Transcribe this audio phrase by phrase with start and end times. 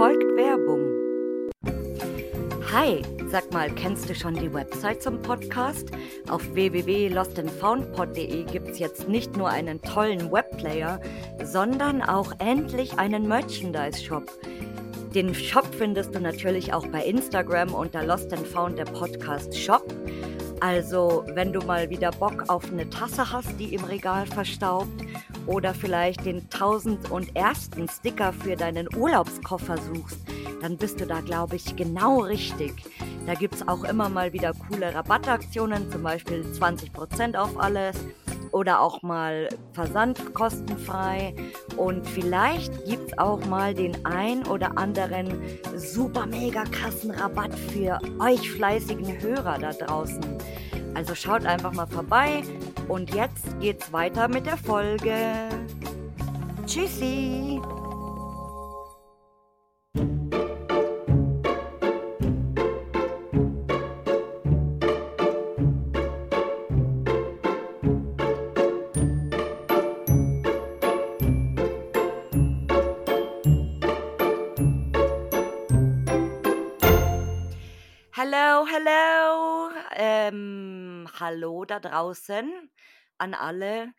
[0.00, 0.80] folgt Werbung.
[2.72, 5.90] Hi, sag mal, kennst du schon die Website zum Podcast?
[6.30, 11.02] Auf www.lostandfoundpod.de gibt es jetzt nicht nur einen tollen Webplayer,
[11.44, 14.24] sondern auch endlich einen Merchandise-Shop.
[15.14, 19.84] Den Shop findest du natürlich auch bei Instagram unter Lost and Found der Podcast Shop.
[20.60, 25.02] Also, wenn du mal wieder Bock auf eine Tasse hast, die im Regal verstaubt,
[25.46, 27.70] oder vielleicht den 1001.
[27.90, 30.18] Sticker für deinen Urlaubskoffer suchst,
[30.60, 32.74] dann bist du da, glaube ich, genau richtig.
[33.26, 37.96] Da gibt es auch immer mal wieder coole Rabattaktionen, zum Beispiel 20% auf alles
[38.52, 41.34] oder auch mal Versand kostenfrei.
[41.76, 45.40] Und vielleicht gibt es auch mal den ein oder anderen
[45.76, 50.24] super mega krassen Rabatt für euch fleißigen Hörer da draußen.
[50.94, 52.42] Also schaut einfach mal vorbei
[52.88, 55.48] und jetzt geht's weiter mit der Folge.
[56.66, 57.60] Tschüssi!
[78.82, 79.70] Hello.
[79.92, 82.70] Ähm, hallo da draußen
[83.18, 83.92] an alle.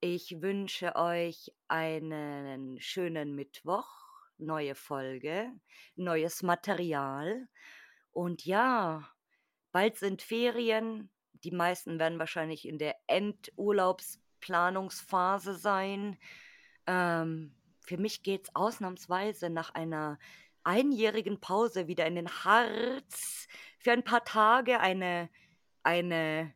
[0.00, 3.88] Ich wünsche euch einen schönen Mittwoch,
[4.38, 5.50] neue Folge,
[5.96, 7.48] neues Material.
[8.12, 9.08] Und ja,
[9.72, 11.10] bald sind Ferien.
[11.32, 16.16] Die meisten werden wahrscheinlich in der Endurlaubsplanungsphase sein.
[16.86, 20.20] Ähm, für mich geht es ausnahmsweise nach einer
[20.62, 23.48] einjährigen Pause wieder in den Harz
[23.80, 25.28] für ein paar Tage eine,
[25.82, 26.52] eine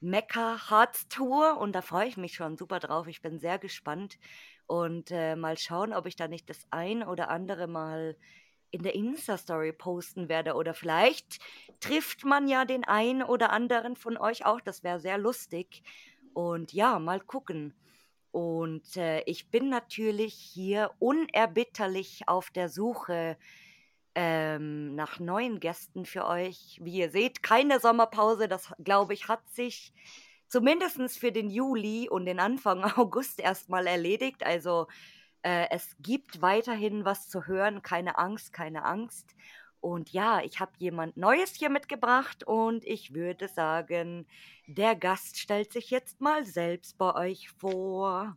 [0.00, 3.08] Mekka-Harz-Tour und da freue ich mich schon super drauf.
[3.08, 4.18] Ich bin sehr gespannt
[4.66, 8.16] und äh, mal schauen, ob ich da nicht das ein oder andere mal
[8.70, 11.38] in der Insta-Story posten werde oder vielleicht
[11.80, 14.60] trifft man ja den einen oder anderen von euch auch.
[14.60, 15.82] Das wäre sehr lustig.
[16.34, 17.74] Und ja, mal gucken.
[18.30, 23.38] Und äh, ich bin natürlich hier unerbitterlich auf der Suche
[24.20, 26.80] ähm, nach neuen Gästen für euch.
[26.82, 28.48] Wie ihr seht, keine Sommerpause.
[28.48, 29.92] Das, glaube ich, hat sich
[30.48, 34.44] zumindest für den Juli und den Anfang August erstmal erledigt.
[34.44, 34.88] Also
[35.42, 37.82] äh, es gibt weiterhin was zu hören.
[37.82, 39.36] Keine Angst, keine Angst.
[39.80, 44.26] Und ja, ich habe jemand Neues hier mitgebracht und ich würde sagen,
[44.66, 48.36] der Gast stellt sich jetzt mal selbst bei euch vor.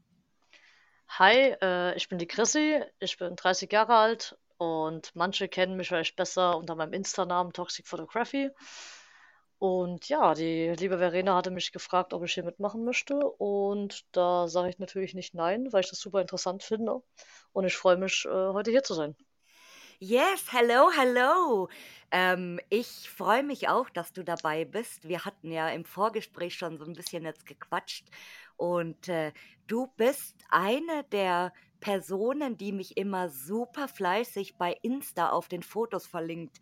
[1.08, 5.88] Hi, äh, ich bin die Chrissy, ich bin 30 Jahre alt und manche kennen mich
[5.88, 8.52] vielleicht besser unter meinem Insta-Namen Toxic Photography.
[9.58, 13.18] Und ja, die liebe Verena hatte mich gefragt, ob ich hier mitmachen möchte.
[13.18, 17.02] Und da sage ich natürlich nicht nein, weil ich das super interessant finde.
[17.54, 19.16] Und ich freue mich, äh, heute hier zu sein.
[19.98, 21.68] Yes, hello, hello.
[22.12, 25.08] Ähm, ich freue mich auch, dass du dabei bist.
[25.08, 28.06] Wir hatten ja im Vorgespräch schon so ein bisschen jetzt gequatscht
[28.58, 29.32] und äh,
[29.66, 36.08] du bist eine der Personen, die mich immer super fleißig bei Insta auf den Fotos
[36.08, 36.62] verlinkt.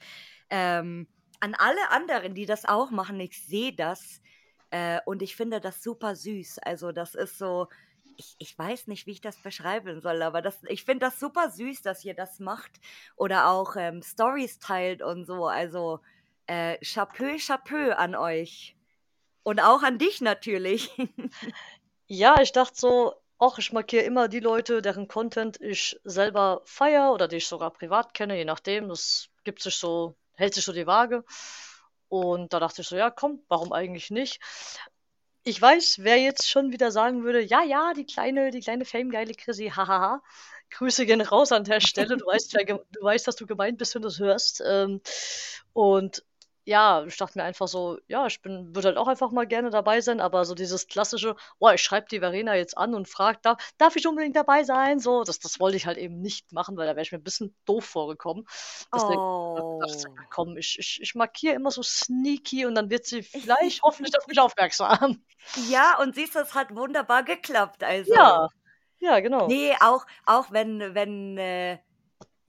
[0.49, 1.07] Ähm,
[1.39, 4.21] an alle anderen, die das auch machen, ich sehe das
[4.71, 6.59] äh, und ich finde das super süß.
[6.59, 7.67] Also das ist so,
[8.17, 11.49] ich, ich weiß nicht, wie ich das beschreiben soll, aber das, ich finde das super
[11.51, 12.71] süß, dass ihr das macht
[13.15, 15.47] oder auch ähm, Stories teilt und so.
[15.47, 15.99] Also
[16.47, 18.75] äh, Chapeau, Chapeau an euch.
[19.43, 20.91] Und auch an dich natürlich.
[22.07, 27.13] ja, ich dachte so, ach, ich markiere immer die Leute, deren Content ich selber feiere
[27.13, 28.89] oder die ich sogar privat kenne, je nachdem.
[28.89, 31.23] Das gibt sich so, hält sich so die Waage.
[32.09, 34.39] Und da dachte ich so, ja, komm, warum eigentlich nicht?
[35.43, 39.33] Ich weiß, wer jetzt schon wieder sagen würde, ja, ja, die kleine, die kleine Fame-geile
[39.33, 40.21] Chrissy, hahaha.
[40.71, 42.17] Grüße gehen raus an der Stelle.
[42.17, 44.61] Du weißt, du weißt, dass du gemeint bist, wenn du es hörst.
[44.65, 45.01] Ähm,
[45.73, 46.23] und
[46.69, 49.71] ja, ich dachte mir einfach so, ja, ich bin, würde halt auch einfach mal gerne
[49.71, 53.39] dabei sein, aber so dieses klassische, boah, ich schreibe die Verena jetzt an und frage,
[53.41, 54.99] darf, darf ich unbedingt dabei sein?
[54.99, 57.23] So, das, das wollte ich halt eben nicht machen, weil da wäre ich mir ein
[57.23, 58.45] bisschen doof vorgekommen.
[58.93, 59.79] Deswegen oh.
[59.81, 63.81] dachte ich, komm, ich, ich, ich markiere immer so sneaky und dann wird sie vielleicht
[63.81, 65.23] hoffentlich auf mich aufmerksam.
[65.69, 67.83] Ja, und siehst du, es hat wunderbar geklappt.
[67.83, 68.13] Also.
[68.13, 68.47] Ja,
[68.99, 69.47] ja, genau.
[69.47, 71.79] Nee, auch, auch wenn, wenn, äh,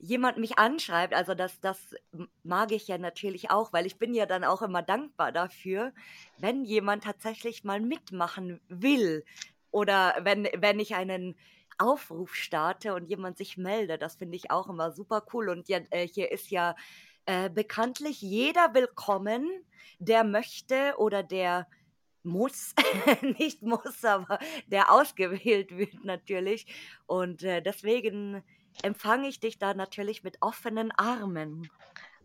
[0.01, 1.95] jemand mich anschreibt, also das, das
[2.43, 5.93] mag ich ja natürlich auch, weil ich bin ja dann auch immer dankbar dafür,
[6.39, 9.23] wenn jemand tatsächlich mal mitmachen will
[9.69, 11.35] oder wenn, wenn ich einen
[11.77, 15.49] Aufruf starte und jemand sich meldet, das finde ich auch immer super cool.
[15.49, 16.75] Und ja, äh, hier ist ja
[17.25, 19.47] äh, bekanntlich jeder willkommen,
[19.99, 21.67] der möchte oder der
[22.23, 22.73] muss,
[23.39, 26.65] nicht muss, aber der ausgewählt wird natürlich.
[27.05, 28.43] Und äh, deswegen
[28.83, 31.69] empfange ich dich da natürlich mit offenen Armen.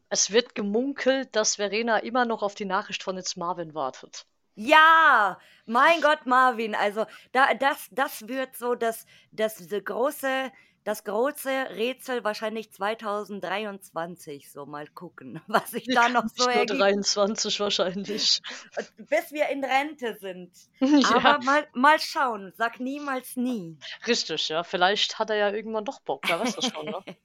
[0.09, 4.27] Es wird gemunkelt, dass Verena immer noch auf die Nachricht von jetzt Marvin wartet.
[4.55, 10.51] Ja, mein Gott, Marvin, also da, das, das wird so das, das, das große,
[10.87, 14.53] das große Rätsel wahrscheinlich 2023.
[14.53, 16.79] So mal gucken, was sich da noch so ergibt.
[16.79, 18.41] 23 wahrscheinlich.
[18.97, 20.53] Bis wir in Rente sind.
[20.97, 21.17] Ja.
[21.17, 23.77] Aber mal, mal schauen, sag niemals nie.
[24.07, 24.63] Richtig, ja.
[24.63, 27.03] Vielleicht hat er ja irgendwann doch Bock, wer weiß das schon, ne?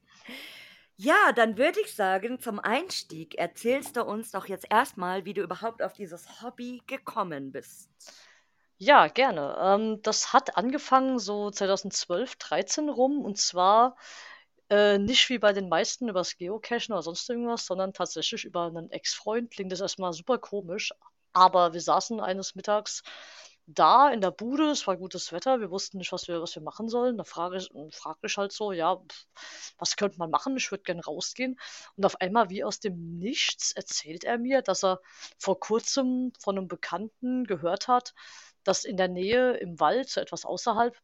[0.98, 5.42] Ja, dann würde ich sagen, zum Einstieg erzählst du uns doch jetzt erstmal, wie du
[5.42, 7.90] überhaupt auf dieses Hobby gekommen bist.
[8.84, 9.56] Ja, gerne.
[9.62, 13.96] Ähm, das hat angefangen so 2012, 13 rum und zwar
[14.72, 18.90] äh, nicht wie bei den meisten übers Geocachen oder sonst irgendwas, sondern tatsächlich über einen
[18.92, 19.52] Ex-Freund.
[19.52, 20.94] Klingt das erstmal super komisch,
[21.34, 23.04] aber wir saßen eines Mittags
[23.68, 26.64] da in der Bude, es war gutes Wetter, wir wussten nicht, was wir, was wir
[26.64, 27.18] machen sollen.
[27.18, 28.98] Da frage ich, fragte ich halt so, ja,
[29.78, 30.58] was könnte man machen?
[30.58, 31.60] Ich würde gerne rausgehen.
[31.96, 35.00] Und auf einmal, wie aus dem Nichts, erzählt er mir, dass er
[35.38, 38.14] vor kurzem von einem Bekannten gehört hat,
[38.64, 40.98] dass in der Nähe im Wald, so etwas außerhalb,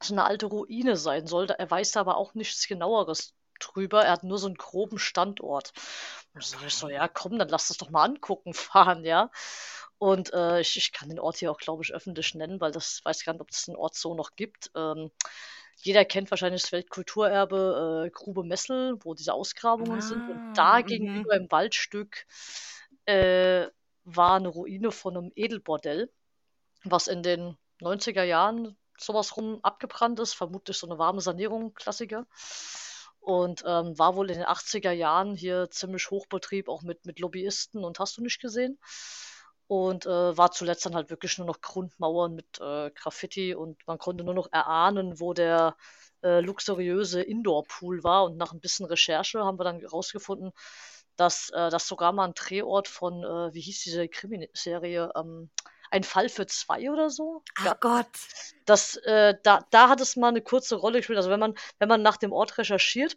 [0.00, 1.58] so eine alte Ruine sein sollte.
[1.58, 4.04] Er weiß aber auch nichts genaueres drüber.
[4.04, 5.72] Er hat nur so einen groben Standort.
[6.34, 9.30] Und da sage ich so, ja, komm, dann lass das doch mal angucken, fahren, ja.
[9.98, 13.00] Und äh, ich, ich, kann den Ort hier auch, glaube ich, öffentlich nennen, weil das
[13.04, 14.72] weiß gar nicht, ob es den Ort so noch gibt.
[14.74, 15.12] Ähm,
[15.76, 20.28] jeder kennt wahrscheinlich das Weltkulturerbe äh, Grube Messel, wo diese Ausgrabungen ah, sind.
[20.28, 20.86] Und ah, da mhm.
[20.86, 22.26] gegenüber im Waldstück
[23.04, 23.68] äh,
[24.04, 26.10] war eine Ruine von einem Edelbordell,
[26.84, 30.34] was in den 90er Jahren sowas rum abgebrannt ist.
[30.34, 32.26] Vermutlich so eine warme Sanierung, Klassiker.
[33.20, 37.84] Und ähm, war wohl in den 80er Jahren hier ziemlich Hochbetrieb, auch mit, mit Lobbyisten
[37.84, 38.78] und hast du nicht gesehen
[39.72, 43.96] und äh, war zuletzt dann halt wirklich nur noch Grundmauern mit äh, Graffiti und man
[43.96, 45.76] konnte nur noch erahnen, wo der
[46.22, 50.52] äh, luxuriöse Indoor-Pool war und nach ein bisschen Recherche haben wir dann herausgefunden,
[51.16, 55.50] dass äh, das sogar mal ein Drehort von, äh, wie hieß diese Krimiserie, ähm,
[55.92, 57.42] ein Fall für zwei oder so.
[57.56, 57.74] Ach ja.
[57.74, 58.08] Gott.
[58.64, 61.18] Das, äh, da, da hat es mal eine kurze Rolle gespielt.
[61.18, 63.16] Also wenn man, wenn man nach dem Ort recherchiert,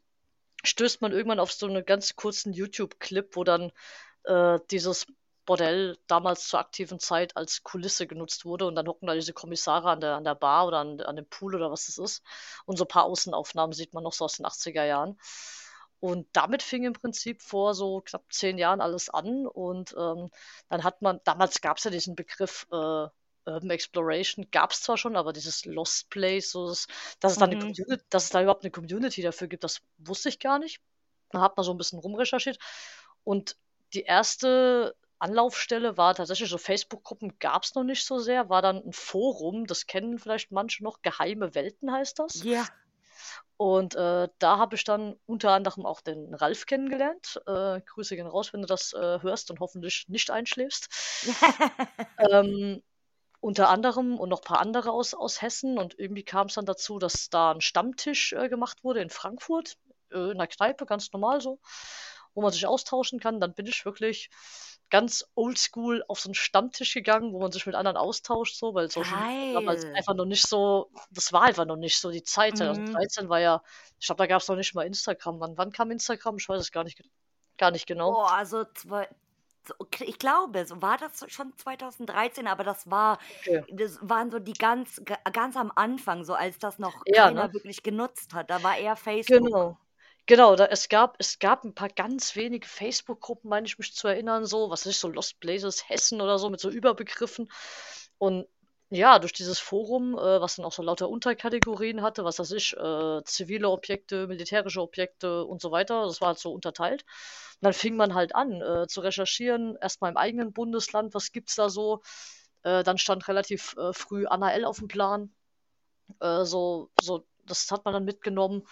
[0.64, 3.72] stößt man irgendwann auf so einen ganz kurzen YouTube-Clip, wo dann
[4.26, 5.08] äh, dieses
[5.46, 9.90] Bordell damals zur aktiven Zeit als Kulisse genutzt wurde und dann hocken da diese Kommissare
[9.92, 12.24] an der, an der Bar oder an, an dem Pool oder was das ist.
[12.66, 15.18] Und so ein paar Außenaufnahmen sieht man noch so aus den 80er Jahren.
[16.00, 19.48] Und damit fing im Prinzip vor so knapp zehn Jahren alles an.
[19.48, 20.30] Und ähm,
[20.70, 23.08] dann hat man, damals gab es ja diesen Begriff äh,
[23.48, 26.88] Urban Exploration, gab es zwar schon, aber dieses Lost Place, so das,
[27.20, 27.74] dass, es da eine mhm.
[28.10, 30.82] dass es da überhaupt eine Community dafür gibt, das wusste ich gar nicht.
[31.30, 32.58] Da hat man so ein bisschen rumrecherchiert.
[33.24, 33.56] Und
[33.94, 38.84] die erste Anlaufstelle war tatsächlich so Facebook-Gruppen gab es noch nicht so sehr, war dann
[38.84, 42.44] ein Forum, das kennen vielleicht manche noch, Geheime Welten heißt das.
[42.44, 42.68] Ja.
[43.58, 47.42] Und äh, da habe ich dann unter anderem auch den Ralf kennengelernt.
[47.48, 50.90] Äh, Grüße gehen raus, wenn du das äh, hörst und hoffentlich nicht einschläfst.
[52.32, 52.82] ähm,
[53.40, 55.78] unter anderem und noch ein paar andere aus, aus Hessen.
[55.78, 59.78] Und irgendwie kam es dann dazu, dass da ein Stammtisch äh, gemacht wurde in Frankfurt,
[60.12, 61.60] äh, in der Kneipe, ganz normal so,
[62.34, 63.40] wo man sich austauschen kann.
[63.40, 64.30] Dann bin ich wirklich
[64.90, 68.90] ganz oldschool auf so einen Stammtisch gegangen, wo man sich mit anderen austauscht, so, weil
[68.90, 72.58] Social Media damals einfach noch nicht so, das war einfach noch nicht so die Zeit.
[72.58, 73.30] 2013 mhm.
[73.30, 73.62] war ja,
[74.00, 75.40] ich glaube, da gab es noch nicht mal Instagram.
[75.40, 76.38] Wann, wann kam Instagram?
[76.38, 77.02] Ich weiß es gar nicht,
[77.58, 78.14] gar nicht genau.
[78.14, 79.08] Oh, also zwei,
[80.00, 83.64] ich glaube, so war das schon 2013, aber das war, okay.
[83.72, 85.02] das waren so die ganz,
[85.34, 87.54] ganz am Anfang, so als das noch ja, keiner ne?
[87.54, 88.50] wirklich genutzt hat.
[88.50, 89.44] Da war eher Facebook.
[89.44, 89.78] Genau.
[90.28, 94.08] Genau, da, es gab, es gab ein paar ganz wenige Facebook-Gruppen, meine ich mich zu
[94.08, 97.52] erinnern, so, was ich, so Lost Places Hessen oder so mit so Überbegriffen.
[98.18, 98.48] Und
[98.90, 102.76] ja, durch dieses Forum, äh, was dann auch so lauter Unterkategorien hatte, was weiß ich,
[102.78, 107.04] äh, zivile Objekte, militärische Objekte und so weiter, das war halt so unterteilt.
[107.04, 111.56] Und dann fing man halt an äh, zu recherchieren, erstmal im eigenen Bundesland, was gibt's
[111.56, 112.02] da so.
[112.64, 114.66] Äh, dann stand relativ äh, früh Anna L.
[114.66, 115.34] auf dem Plan.
[116.20, 118.64] Äh, so, so, das hat man dann mitgenommen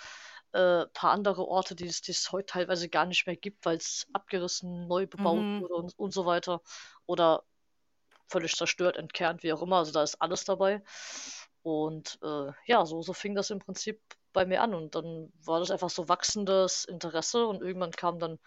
[0.54, 3.78] äh, paar andere Orte, die es, die es heute teilweise gar nicht mehr gibt, weil
[3.78, 5.62] es abgerissen, neu bebaut mhm.
[5.62, 6.62] wurde und, und so weiter.
[7.06, 7.44] Oder
[8.28, 9.78] völlig zerstört, entkernt, wie auch immer.
[9.78, 10.84] Also da ist alles dabei.
[11.64, 14.74] Und äh, ja, so, so fing das im Prinzip bei mir an.
[14.74, 18.40] Und dann war das einfach so wachsendes Interesse und irgendwann kamen dann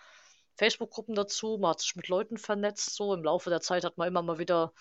[0.57, 4.09] Facebook-Gruppen dazu, man hat sich mit Leuten vernetzt, so im Laufe der Zeit hat man
[4.09, 4.73] immer mal wieder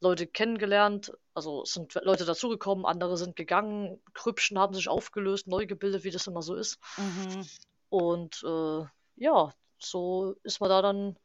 [0.00, 6.04] Leute kennengelernt, also sind Leute dazugekommen, andere sind gegangen, Krüppchen haben sich aufgelöst, neu gebildet,
[6.04, 6.78] wie das immer so ist.
[6.96, 7.46] Mhm.
[7.88, 8.84] Und äh,
[9.16, 11.16] ja, so ist man da dann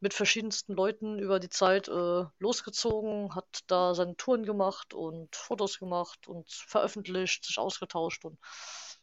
[0.00, 5.78] mit verschiedensten Leuten über die Zeit äh, losgezogen, hat da seine Touren gemacht und Fotos
[5.78, 8.38] gemacht und veröffentlicht, sich ausgetauscht und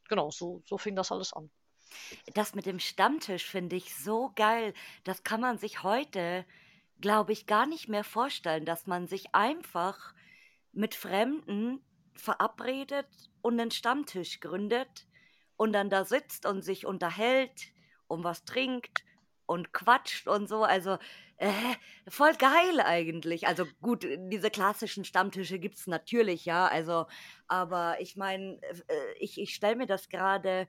[0.08, 1.50] genau, so, so fing das alles an.
[2.34, 4.74] Das mit dem Stammtisch finde ich so geil.
[5.04, 6.46] Das kann man sich heute,
[7.00, 10.14] glaube ich, gar nicht mehr vorstellen, dass man sich einfach
[10.72, 11.82] mit Fremden
[12.14, 13.08] verabredet
[13.42, 15.08] und einen Stammtisch gründet
[15.58, 17.72] und dann da sitzt und sich unterhält
[18.08, 19.04] und was trinkt
[19.46, 20.64] und quatscht und so.
[20.64, 20.98] Also
[21.38, 21.52] äh,
[22.08, 23.48] voll geil eigentlich.
[23.48, 26.68] Also gut, diese klassischen Stammtische gibt es natürlich, ja.
[26.68, 27.06] Also,
[27.48, 30.68] aber ich meine, äh, ich, ich stelle mir das gerade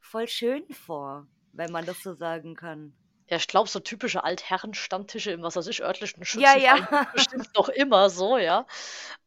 [0.00, 2.94] voll schön vor, wenn man das so sagen kann.
[3.28, 6.76] Ja, ich glaube, so typische Altherren-Stammtische im, was weiß ich, örtlichen Ja, ja.
[7.12, 8.66] bestimmt noch immer so, ja.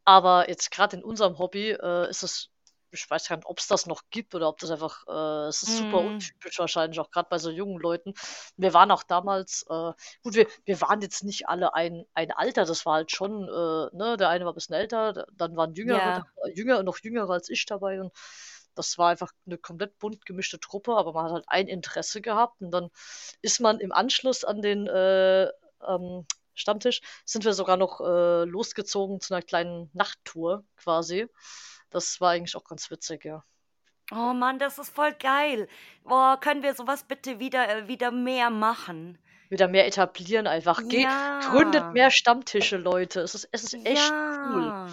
[0.06, 2.50] Aber jetzt gerade in unserem Hobby äh, ist es,
[2.92, 5.64] ich weiß gar nicht, ob es das noch gibt oder ob das einfach, äh, es
[5.64, 6.04] ist super Mm.
[6.04, 8.14] untypisch wahrscheinlich, auch gerade bei so jungen Leuten.
[8.56, 9.92] Wir waren auch damals, äh,
[10.24, 13.96] gut, wir, wir waren jetzt nicht alle ein, ein Alter, das war halt schon, äh,
[13.98, 16.28] ne, der eine war ein bisschen älter, dann waren Jüngere, Ja.
[16.54, 18.14] Jünger, noch Jüngere als ich dabei und
[18.78, 22.62] das war einfach eine komplett bunt gemischte Truppe, aber man hat halt ein Interesse gehabt
[22.62, 22.90] und dann
[23.42, 25.46] ist man im Anschluss an den äh,
[25.88, 31.28] ähm, Stammtisch, sind wir sogar noch äh, losgezogen zu einer kleinen Nachttour quasi.
[31.92, 33.44] Das war eigentlich auch ganz witzig, ja.
[34.12, 35.68] Oh Mann, das ist voll geil.
[36.04, 39.20] Boah, können wir sowas bitte wieder, äh, wieder mehr machen?
[39.50, 40.78] Wieder mehr etablieren einfach.
[40.78, 41.92] Gründet Ja.
[41.94, 43.22] mehr Stammtische, Leute.
[43.22, 44.88] Es ist, es ist echt cool.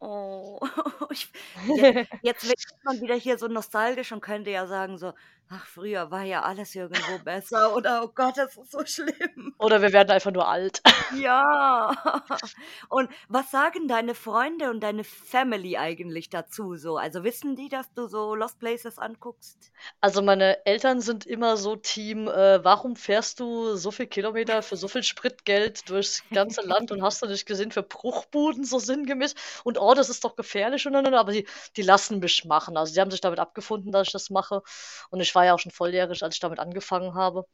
[0.00, 0.60] Oh,
[1.10, 1.28] ich,
[1.64, 1.82] jetzt,
[2.22, 5.12] jetzt wird man wieder hier so nostalgisch und könnte ja sagen so,
[5.50, 9.54] ach, früher war ja alles irgendwo besser oder oh Gott, das ist so schlimm.
[9.58, 10.82] Oder wir werden einfach nur alt.
[11.16, 11.94] Ja.
[12.90, 16.98] Und was sagen deine Freunde und deine Family eigentlich dazu so?
[16.98, 19.72] Also wissen die, dass du so Lost Places anguckst?
[20.02, 24.76] Also meine Eltern sind immer so Team, äh, warum fährst du so viel Kilometer für
[24.76, 29.34] so viel Spritgeld durchs ganze Land und hast du nicht gesehen für Bruchbuden so sinngemäß?
[29.64, 32.76] Und oh, das ist doch gefährlich und, und, und, aber die, die lassen mich machen.
[32.76, 34.62] Also die haben sich damit abgefunden, dass ich das mache.
[35.08, 37.44] Und ich war ja auch schon volljährig, als ich damit angefangen habe.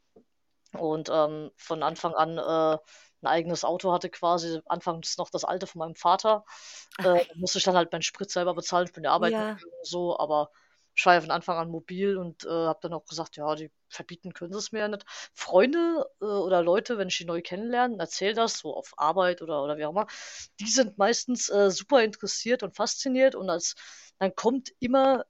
[0.73, 2.77] Und ähm, von Anfang an äh,
[3.21, 6.45] ein eigenes Auto hatte quasi, anfangs noch das alte von meinem Vater.
[7.03, 9.57] Äh, musste ich dann halt meinen Sprit selber bezahlen, ich bin ja arbeiten Ja.
[9.83, 10.49] so, aber
[10.95, 13.69] ich war ja von Anfang an mobil und äh, habe dann auch gesagt, ja, die
[13.87, 15.05] verbieten können sie es mir ja nicht.
[15.35, 19.63] Freunde äh, oder Leute, wenn ich die neu kennenlerne, erzähl das so auf Arbeit oder,
[19.63, 20.07] oder wie auch immer,
[20.59, 23.75] die sind meistens äh, super interessiert und fasziniert und als
[24.19, 25.25] dann kommt immer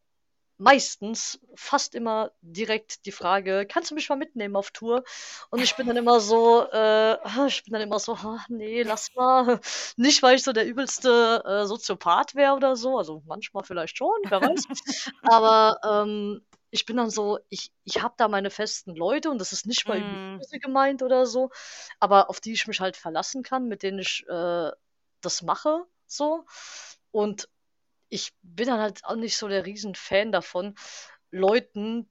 [0.57, 5.03] meistens, fast immer direkt die Frage, kannst du mich mal mitnehmen auf Tour?
[5.49, 9.13] Und ich bin dann immer so, äh, ich bin dann immer so, "Ah, nee, lass
[9.15, 9.59] mal.
[9.97, 14.09] Nicht, weil ich so der übelste äh, Soziopath wäre oder so, also manchmal vielleicht schon,
[14.29, 14.67] wer weiß.
[15.23, 19.51] Aber ähm, ich bin dann so, ich, ich habe da meine festen Leute und das
[19.53, 20.45] ist nicht mal Mm.
[20.61, 21.49] gemeint oder so,
[21.99, 24.71] aber auf die ich mich halt verlassen kann, mit denen ich äh,
[25.21, 26.45] das mache, so.
[27.11, 27.49] Und
[28.15, 30.75] ich bin dann halt auch nicht so der Riesenfan davon,
[31.31, 32.09] Leuten,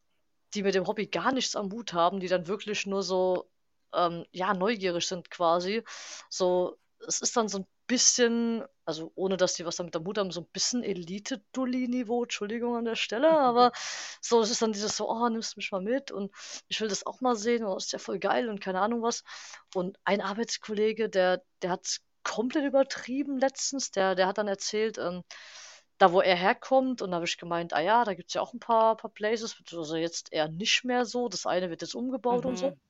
[0.52, 3.50] die mit dem Hobby gar nichts am Hut haben, die dann wirklich nur so,
[3.94, 5.82] ähm, ja, neugierig sind quasi.
[6.28, 6.76] So,
[7.08, 10.30] es ist dann so ein bisschen, also ohne dass die was damit am Hut haben,
[10.30, 13.72] so ein bisschen Elite-Dulli-Niveau, Entschuldigung an der Stelle, aber
[14.20, 16.32] so, es ist dann dieses so, oh, nimmst du mich mal mit und
[16.68, 19.24] ich will das auch mal sehen, oh, ist ja voll geil und keine Ahnung was.
[19.74, 25.22] Und ein Arbeitskollege, der, der hat komplett übertrieben letztens, der, der hat dann erzählt, ähm,
[25.98, 28.40] da wo er herkommt, und da habe ich gemeint, ah ja, da gibt es ja
[28.42, 31.28] auch ein paar, paar Places, also jetzt eher nicht mehr so.
[31.28, 32.70] Das eine wird jetzt umgebaut und so.
[32.70, 32.80] Mhm.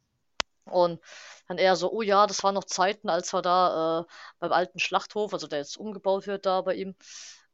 [0.64, 1.00] Und
[1.46, 4.04] dann eher so, oh ja, das waren noch Zeiten, als wir da äh,
[4.38, 6.94] beim alten Schlachthof, also der jetzt umgebaut wird da bei ihm,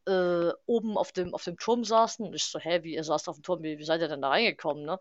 [0.07, 2.27] äh, oben auf dem, auf dem Turm saßen.
[2.27, 4.23] Und ich so, hä, wie, ihr saßt auf dem Turm, wie, wie seid ihr denn
[4.23, 4.99] da reingekommen, ne?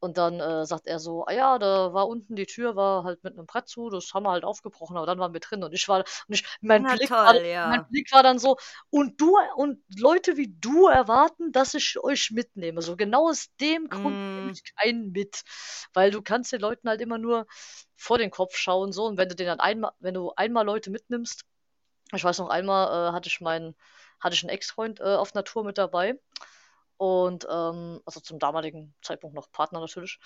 [0.00, 3.22] Und dann äh, sagt er so, ah ja, da war unten die Tür, war halt
[3.22, 5.62] mit einem Brett zu, das haben wir halt aufgebrochen, aber dann waren wir drin.
[5.62, 7.88] Und ich war, und ich, mein Na Blick war, toll, mein ja.
[7.88, 8.56] Blick war dann so,
[8.90, 12.82] und du, und Leute wie du erwarten, dass ich euch mitnehme.
[12.82, 14.52] So genau aus dem Grund nehme Mm.
[14.52, 15.42] ich keinen mit.
[15.92, 17.46] Weil du kannst den Leuten halt immer nur
[17.96, 19.04] vor den Kopf schauen, so.
[19.06, 21.44] Und wenn du den dann einmal, wenn du einmal Leute mitnimmst,
[22.14, 23.74] ich weiß noch einmal, äh, hatte ich meinen,
[24.22, 26.18] hatte ich einen Ex-Freund äh, auf Tour mit dabei.
[26.96, 30.18] Und ähm, also zum damaligen Zeitpunkt noch Partner natürlich.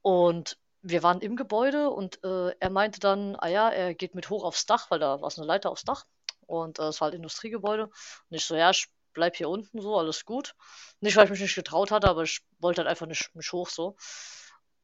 [0.00, 4.30] Und wir waren im Gebäude und äh, er meinte dann, ah ja, er geht mit
[4.30, 6.06] hoch aufs Dach, weil da war es eine Leiter aufs Dach.
[6.46, 7.84] Und äh, es war halt Industriegebäude.
[7.84, 7.92] Und
[8.30, 10.54] ich so, ja, ich bleib hier unten so, alles gut.
[11.00, 13.68] Nicht, weil ich mich nicht getraut hatte, aber ich wollte halt einfach nicht mich hoch
[13.68, 13.96] so.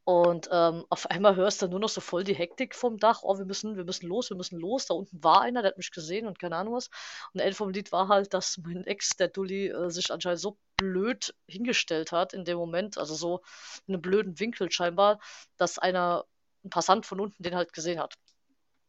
[0.08, 3.20] Und ähm, auf einmal hörst du nur noch so voll die Hektik vom Dach.
[3.24, 4.86] Oh, wir müssen, wir müssen los, wir müssen los.
[4.86, 6.88] Da unten war einer, der hat mich gesehen und keine Ahnung was.
[7.34, 10.56] Und Ende vom Lied war halt, dass mein Ex, der Dulli, äh, sich anscheinend so
[10.76, 13.42] blöd hingestellt hat in dem Moment, also so
[13.86, 15.20] in einem blöden Winkel scheinbar,
[15.58, 16.24] dass einer,
[16.64, 18.14] ein Passant von unten den halt gesehen hat.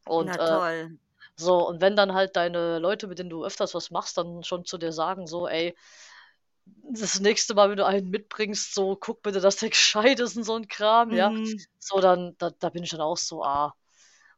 [0.06, 1.00] Und Na äh, toll.
[1.36, 4.64] so, und wenn dann halt deine Leute, mit denen du öfters was machst, dann schon
[4.64, 5.76] zu dir sagen, so, ey,
[6.92, 10.44] das nächste Mal, wenn du einen mitbringst, so guck bitte, dass der gescheit ist und
[10.44, 11.34] so ein Kram, ja.
[11.34, 11.60] Mhm.
[11.80, 13.74] So, dann, da, da bin ich dann auch so, ah,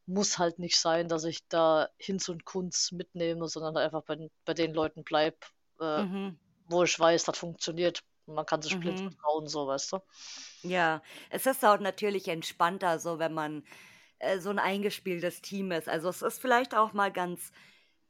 [0.05, 4.53] muss halt nicht sein, dass ich da Hinz und Kunz mitnehme, sondern einfach bei, bei
[4.53, 5.35] den Leuten bleib,
[5.79, 6.37] äh, Mhm.
[6.65, 8.01] wo ich weiß, das funktioniert.
[8.27, 9.01] Man kann sich blind Mhm.
[9.01, 9.99] vertrauen, so, weißt du?
[10.63, 13.63] Ja, es ist auch natürlich entspannter, so wenn man
[14.19, 15.89] äh, so ein eingespieltes Team ist.
[15.89, 17.51] Also es ist vielleicht auch mal ganz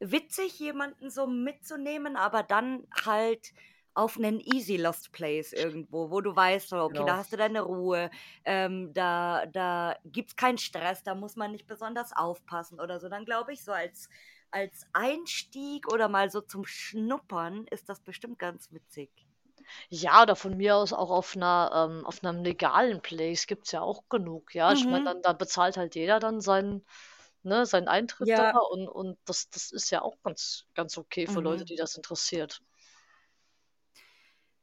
[0.00, 3.52] witzig, jemanden so mitzunehmen, aber dann halt
[3.94, 7.18] auf einen easy Lost Place irgendwo, wo du weißt, so, okay, da Genau.
[7.18, 8.10] hast du deine Ruhe,
[8.44, 13.08] ähm, da, da gibt's keinen Stress, da muss man nicht besonders aufpassen oder so.
[13.08, 14.08] Dann glaube ich, so als,
[14.50, 19.10] als Einstieg oder mal so zum Schnuppern ist das bestimmt ganz witzig.
[19.90, 23.80] Ja, oder von mir aus auch auf einer, ähm, auf einem legalen Place gibt's ja
[23.82, 24.72] auch genug, ja.
[24.72, 25.12] Ich meine, Mhm.
[25.12, 26.84] dann, da bezahlt halt jeder dann seinen,
[27.42, 28.62] ne, seinen Eintritt da Ja.
[28.70, 31.68] und, und das, das ist ja auch ganz, ganz okay für Leute, Mhm.
[31.68, 32.62] die das interessiert.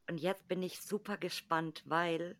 [0.09, 2.37] Und jetzt bin ich super gespannt, weil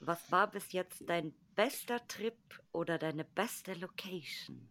[0.00, 2.38] was war bis jetzt dein bester Trip
[2.72, 4.68] oder deine beste Location?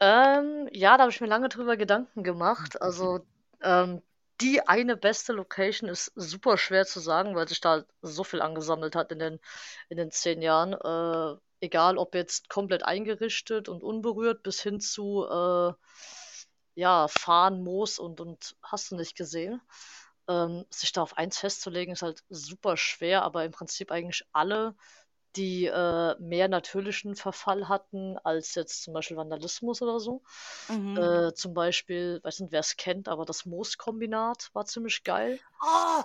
[0.00, 2.22] Ähm, ja, da habe ich mir lange drüber Gedanken Mhm.
[2.22, 2.80] gemacht.
[2.82, 3.20] Also,
[3.62, 4.02] ähm,
[4.40, 8.94] die eine beste Location ist super schwer zu sagen, weil sich da so viel angesammelt
[8.94, 9.40] hat in den,
[9.88, 10.74] in den zehn Jahren.
[10.74, 15.72] Äh, egal ob jetzt komplett eingerichtet und unberührt bis hin zu, äh,
[16.74, 19.60] ja, Farn, Moos und, und hast du nicht gesehen.
[20.28, 24.74] Ähm, sich da auf eins festzulegen, ist halt super schwer, aber im Prinzip eigentlich alle,
[25.36, 30.22] die äh, mehr natürlichen Verfall hatten als jetzt zum Beispiel Vandalismus oder so.
[30.68, 31.22] Mhm.
[31.22, 35.40] Äh, zum Beispiel, weiß nicht, wer es kennt, aber das Mooskombinat war ziemlich geil.
[35.62, 36.02] Oh,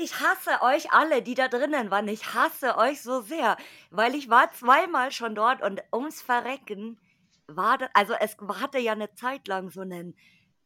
[0.00, 2.08] ich hasse euch alle, die da drinnen waren.
[2.08, 3.56] Ich hasse euch so sehr,
[3.90, 7.00] weil ich war zweimal schon dort und ums Verrecken
[7.46, 10.16] war das, also es hatte ja eine Zeit lang so einen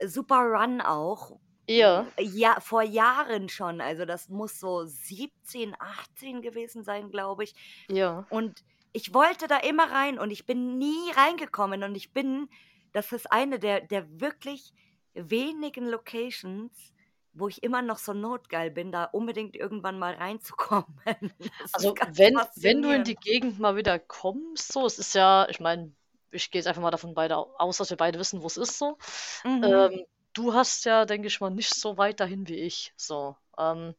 [0.05, 1.39] super Run auch.
[1.69, 3.81] Ja, Ja, vor Jahren schon.
[3.81, 7.55] Also das muss so 17, 18 gewesen sein, glaube ich.
[7.89, 8.27] ja.
[8.31, 11.83] Und ich wollte da immer rein und ich bin nie reingekommen.
[11.83, 12.49] Und ich bin,
[12.93, 14.73] das ist eine der, der wirklich
[15.15, 16.93] wenigen Locations,
[17.33, 20.87] wo ich immer noch so notgeil bin, da unbedingt irgendwann mal reinzukommen.
[21.61, 25.49] Das Also wenn, wenn du in die Gegend mal wieder kommst, so, es ist ja,
[25.49, 25.93] ich meine,
[26.31, 28.79] ich gehe jetzt einfach mal davon beide aus, dass wir beide wissen, wo es ist,
[28.79, 28.99] so.
[29.45, 29.65] Mhm.
[29.65, 33.37] Ähm, du hast ja, denke ich mal, nicht so weit dahin wie ich, so.
[33.59, 33.95] Ähm,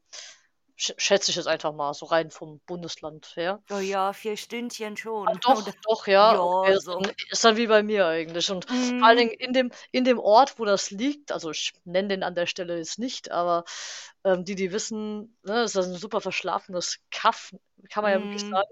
[0.78, 3.64] sch schätze ich jetzt einfach mal, so rein vom Bundesland her.
[3.70, 5.42] Oh ja, vier Stündchen Ah, schon.
[5.42, 5.74] doch, Oder?
[5.84, 7.00] doch, ja, Ja, okay, ist so.
[7.00, 8.50] dann, ist dann wie bei mir eigentlich.
[8.52, 9.30] Und vor allen Mhm.
[9.30, 12.46] Dingen in dem, in dem Ort, wo das liegt, also ich nenne den an der
[12.46, 13.64] Stelle jetzt nicht, aber
[14.26, 17.54] ähm, die, die wissen, ne, ist das ein super verschlafenes Kaff,
[17.90, 18.54] kann man ja wirklich Mhm.
[18.54, 18.70] sagen.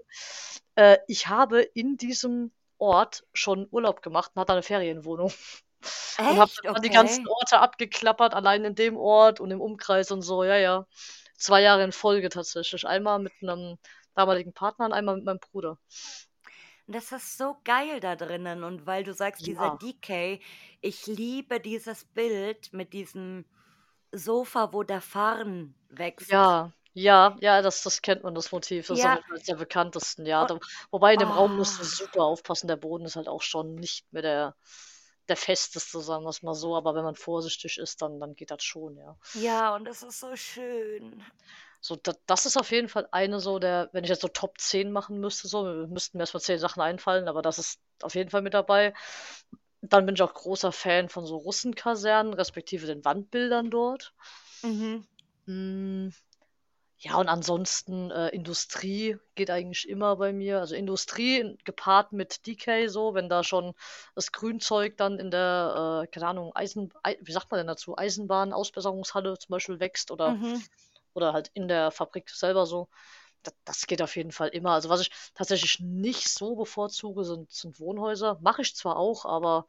[0.76, 5.32] Äh, ich habe in diesem Ort schon Urlaub gemacht und hatte eine Ferienwohnung.
[6.26, 6.64] Und habe Echt?
[6.64, 7.28] dann die ganzen Okay.
[7.28, 10.86] Orte abgeklappert, allein in dem Ort und im Umkreis und so, ja, ja.
[11.36, 12.86] Zwei Jahre in Folge tatsächlich.
[12.86, 13.78] Einmal mit einem
[14.14, 15.78] damaligen Partner und einmal mit meinem Bruder.
[16.86, 18.64] Und das ist so geil da drinnen.
[18.64, 19.76] Und weil du sagst, dieser Ja.
[19.80, 20.40] DK,
[20.80, 23.44] ich liebe dieses Bild mit diesem
[24.12, 26.30] Sofa, wo der Farn wächst.
[26.30, 28.86] Ja, ja, ja, das, das kennt man, das Motiv.
[28.86, 29.14] Das ist Ja.
[29.18, 30.42] auch eines der bekanntesten, ja.
[30.42, 30.58] Und, Da,
[30.90, 33.74] wobei in dem Raum musst du oh, super aufpassen, der Boden ist halt auch schon
[33.76, 34.56] nicht mehr der,
[35.28, 38.50] der festeste, sagen wir es mal so, aber wenn man vorsichtig ist, dann, dann geht
[38.50, 39.16] das schon, ja.
[39.34, 41.22] ja, und es ist so schön.
[41.80, 44.58] So, da, das ist auf jeden Fall eine so der, wenn ich jetzt so Top
[44.58, 48.30] 10 machen müsste, so, müssten mir erstmal 10 Sachen einfallen, aber das ist auf jeden
[48.30, 48.94] Fall mit dabei.
[49.80, 54.14] Dann bin ich auch großer Fan von so Russenkasernen, respektive den Wandbildern dort.
[54.62, 55.04] Mhm.
[55.46, 56.10] Mm,
[57.04, 60.60] Ja, und ansonsten äh, Industrie geht eigentlich immer bei mir.
[60.60, 63.74] Also Industrie in- gepaart mit DK so, wenn da schon
[64.14, 67.96] das Grünzeug dann in der, äh, keine Ahnung, Eisen, Ei- wie sagt man denn dazu,
[67.98, 70.62] Eisenbahn-Ausbesserungshalle zum Beispiel wächst oder, Mhm.
[71.14, 72.88] oder halt in der Fabrik selber so.
[73.44, 74.72] Das, das geht auf jeden Fall immer.
[74.72, 78.38] Also was ich tatsächlich nicht so bevorzuge, sind, sind Wohnhäuser.
[78.42, 79.66] Mache ich zwar auch, aber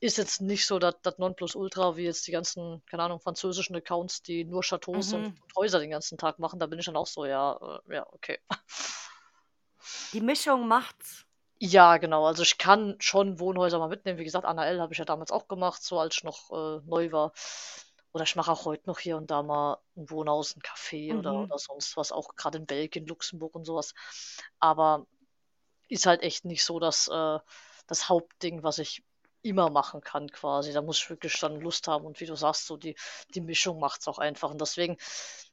[0.00, 4.22] ist jetzt nicht so das, das Nonplusultra wie jetzt die ganzen, keine Ahnung, französischen Accounts,
[4.22, 5.26] die nur Chateaus und, Mhm.
[5.42, 6.58] und Häuser den ganzen Tag machen.
[6.58, 8.38] Da bin ich dann auch so, ja, äh, ja, okay.
[10.12, 11.24] Die Mischung macht's.
[11.58, 12.26] Ja, genau.
[12.26, 14.18] Also ich kann schon Wohnhäuser mal mitnehmen.
[14.18, 14.80] Wie gesagt, Anna L.
[14.80, 17.32] habe ich ja damals auch gemacht, so als ich noch äh, neu war.
[18.12, 21.32] Oder ich mache auch heute noch hier und da mal ein Wohnhaus, ein Café oder,
[21.32, 21.44] Mhm.
[21.44, 23.94] oder sonst was, auch gerade in Belgien, Luxemburg und sowas.
[24.58, 25.06] Aber
[25.88, 27.38] ist halt echt nicht so das, äh,
[27.86, 29.04] das Hauptding, was ich
[29.48, 30.72] immer machen kann, quasi.
[30.72, 32.96] Da muss ich wirklich dann Lust haben und wie du sagst, so die,
[33.34, 34.50] die Mischung macht es auch einfach.
[34.50, 34.96] Und deswegen,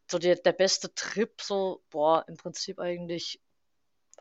[0.10, 3.42] so der, der beste Trip, so, boah, im Prinzip eigentlich,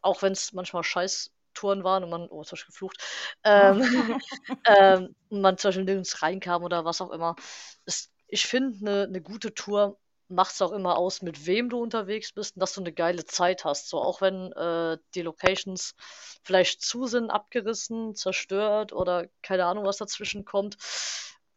[0.02, 2.96] auch wenn es manchmal Scheiß-Touren waren und man, oh, hab ich geflucht,
[3.44, 3.82] ähm,
[4.66, 7.36] ähm, und man zum Beispiel nirgends reinkam oder was auch immer.
[7.84, 9.98] Es, ich finde, eine, eine gute Tour
[10.32, 13.24] macht es auch immer aus, mit wem du unterwegs bist und dass du eine geile
[13.24, 13.88] Zeit hast.
[13.88, 15.94] So, auch wenn äh, die Locations
[16.42, 20.76] vielleicht zu sind, abgerissen, zerstört oder keine Ahnung, was dazwischen kommt.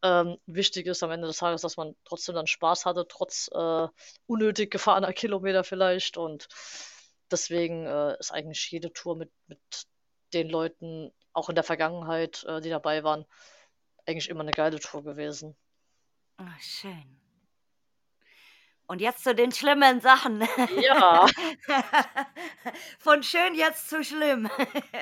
[0.04, 3.88] Ähm, wichtig ist am Ende des Tages, dass man trotzdem dann Spaß hatte, trotz äh,
[4.28, 6.18] unnötig gefahrener Kilometer vielleicht.
[6.18, 6.48] Und
[7.32, 9.60] deswegen äh, ist eigentlich jede Tour mit, mit
[10.34, 13.26] den Leuten, auch in der Vergangenheit, äh, die dabei waren,
[14.06, 15.56] eigentlich immer eine geile Tour gewesen.
[16.38, 17.25] Ach, schön.
[18.88, 20.48] Und jetzt zu den schlimmen Sachen.
[20.82, 21.26] Ja.
[23.00, 24.50] Von schön jetzt zu schlimm.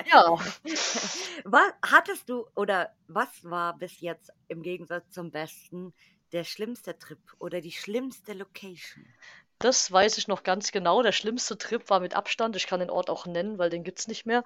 [0.06, 0.38] Ja.
[1.44, 5.92] Was hattest du oder was war bis jetzt im Gegensatz zum besten
[6.32, 9.04] der schlimmste Trip oder die schlimmste Location?
[9.58, 11.02] Das weiß ich noch ganz genau.
[11.02, 12.56] Der schlimmste Trip war mit Abstand.
[12.56, 14.44] Ich kann den Ort auch nennen, weil den gibt es nicht mehr.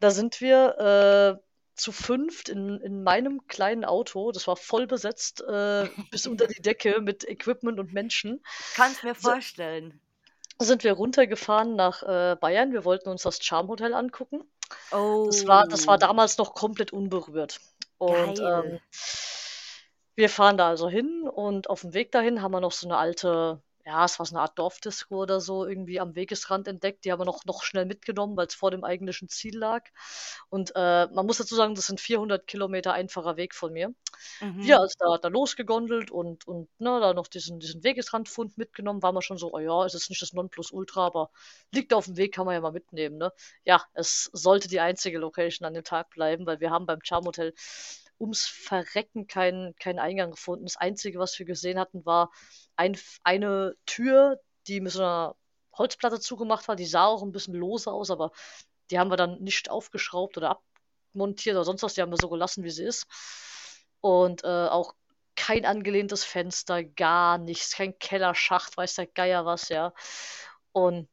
[0.00, 1.45] Da sind wir äh,
[1.76, 4.32] zu fünft in, in meinem kleinen Auto.
[4.32, 8.42] Das war voll besetzt äh, bis unter die Decke mit Equipment und Menschen.
[8.74, 10.00] Kannst mir vorstellen.
[10.58, 12.72] Sind wir runtergefahren nach äh, Bayern.
[12.72, 14.42] Wir wollten uns das Charm Hotel angucken.
[14.90, 15.26] Oh.
[15.26, 17.60] Das war, das war damals noch komplett unberührt.
[17.98, 18.80] Und ähm,
[20.14, 22.96] wir fahren da also hin und auf dem Weg dahin haben wir noch so eine
[22.96, 27.04] alte ja, es war so eine Art Dorfdisco oder so, irgendwie am Wegesrand entdeckt.
[27.04, 29.84] Die haben wir noch, noch schnell mitgenommen, weil es vor dem eigentlichen Ziel lag.
[30.48, 33.94] Und äh, man muss dazu sagen, das sind 400 Kilometer einfacher Weg von mir.
[34.40, 34.64] Mhm.
[34.64, 39.14] Wir also da, da losgegondelt und, und ne, da noch diesen, diesen Wegesrandfund mitgenommen, waren
[39.14, 41.30] wir schon so, oh ja, ist jetzt nicht das Nonplusultra, aber
[41.72, 43.18] liegt auf dem Weg, kann man ja mal mitnehmen.
[43.18, 43.32] Ne?
[43.64, 47.24] Ja, es sollte die einzige Location an dem Tag bleiben, weil wir haben beim Charm
[47.24, 47.54] Hotel
[48.18, 50.64] ums Verrecken keinen keinen Eingang gefunden.
[50.64, 52.30] Das Einzige, was wir gesehen hatten, war
[52.76, 55.36] ein, eine Tür, die mit so einer
[55.74, 56.76] Holzplatte zugemacht war.
[56.76, 58.32] Die sah auch ein bisschen lose aus, aber
[58.90, 60.60] die haben wir dann nicht aufgeschraubt oder
[61.12, 61.94] abmontiert oder sonst was.
[61.94, 63.06] Die haben wir so gelassen, wie sie ist.
[64.00, 64.94] Und äh, auch
[65.36, 69.92] kein angelehntes Fenster, gar nichts, kein Kellerschacht, weiß der Geier was, ja.
[70.72, 71.08] Und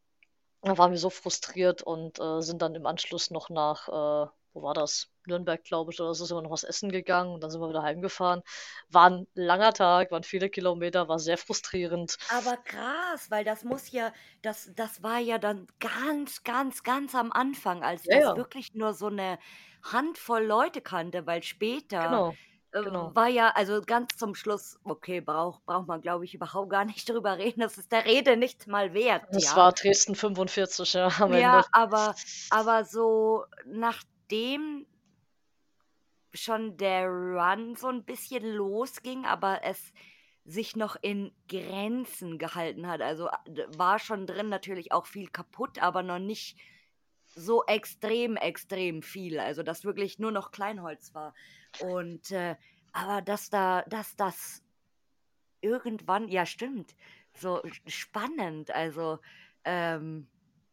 [0.62, 4.62] dann waren wir so frustriert und äh, sind dann im Anschluss noch nach, äh, wo
[4.64, 5.10] war das?
[5.26, 7.70] Nürnberg, glaube ich, oder so, sind wir noch was essen gegangen und dann sind wir
[7.70, 8.44] wieder heimgefahren.
[8.90, 12.18] War ein langer Tag, waren viele Kilometer, war sehr frustrierend.
[12.30, 14.12] Aber krass, weil das muss ja,
[14.42, 18.38] das, das war ja dann ganz, ganz, ganz am Anfang, als ja, das ja.
[18.38, 19.40] wirklich nur so eine
[19.84, 22.04] Handvoll Leute kannte, weil später.
[22.04, 22.36] Genau.
[22.74, 23.16] Äh, genau.
[23.16, 27.08] War ja, also ganz zum Schluss, okay, braucht braucht man, glaube ich, überhaupt gar nicht
[27.10, 27.62] drüber reden.
[27.62, 29.24] Das ist der Rede nicht mal wert.
[29.32, 29.56] Das ja.
[29.56, 31.10] war Dresden 45, ja.
[31.20, 31.68] Am ja, Ende.
[31.72, 32.16] aber,
[32.50, 33.46] aber so
[34.24, 34.86] nachdem
[36.34, 39.94] schon der Run so ein bisschen losging, aber es
[40.46, 43.02] sich noch in Grenzen gehalten hat.
[43.02, 43.30] Also
[43.78, 46.58] war schon drin natürlich auch viel kaputt, aber noch nicht
[47.36, 49.40] so extrem, extrem viel.
[49.40, 51.34] Also dass wirklich nur noch Kleinholz war.
[51.80, 52.56] Und äh,
[52.92, 54.64] aber dass da, dass das
[55.62, 56.96] irgendwann, ja stimmt,
[57.36, 58.72] so spannend.
[58.72, 59.20] Also
[59.64, 60.28] ähm,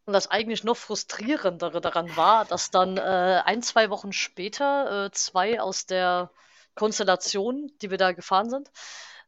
[0.05, 5.11] und das eigentlich noch frustrierendere daran war, dass dann äh, ein, zwei Wochen später äh,
[5.11, 6.31] zwei aus der
[6.75, 8.71] Konstellation, die wir da gefahren sind,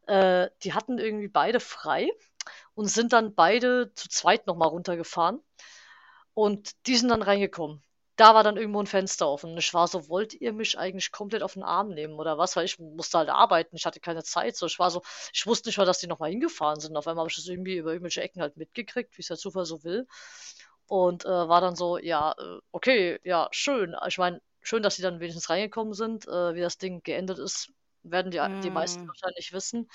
[0.08, 2.10] äh, die hatten irgendwie beide frei
[2.76, 5.40] und sind dann beide zu zweit nochmal runtergefahren.
[6.34, 7.84] Und die sind dann reingekommen.
[8.16, 9.52] Da war dann irgendwo ein Fenster offen.
[9.52, 12.56] Und ich war so, wollt ihr mich eigentlich komplett auf den Arm nehmen oder was?
[12.56, 13.76] Weil ich musste halt arbeiten.
[13.76, 14.56] Ich hatte keine Zeit.
[14.56, 15.02] So, ich war so,
[15.34, 16.96] ich wusste nicht mal, dass die nochmal hingefahren sind.
[16.96, 19.66] Auf einmal habe ich das irgendwie über irgendwelche Ecken halt mitgekriegt, wie es der Zufall
[19.66, 20.08] so will.
[20.88, 23.96] Und äh, war dann so, ja, äh, okay, ja, schön.
[24.08, 26.28] Ich meine, schön, dass sie dann wenigstens reingekommen sind.
[26.28, 27.72] Äh, wie das Ding geendet ist,
[28.04, 28.62] werden die, mm.
[28.62, 29.08] die meisten mm.
[29.08, 29.90] wahrscheinlich wissen.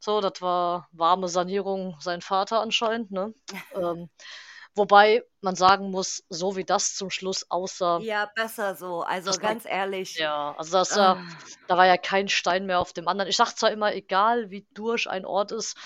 [0.00, 3.34] So, das war warme Sanierung sein Vater anscheinend, ne?
[3.74, 4.08] ähm,
[4.78, 7.98] wobei man sagen muss, so wie das zum Schluss aussah.
[8.00, 9.02] Ja, besser so.
[9.02, 10.16] Also ganz war, ehrlich.
[10.16, 11.22] Ja, also das, ah.
[11.66, 13.28] da war ja kein Stein mehr auf dem anderen.
[13.28, 15.76] Ich sag zwar immer, egal wie durch ein Ort ist,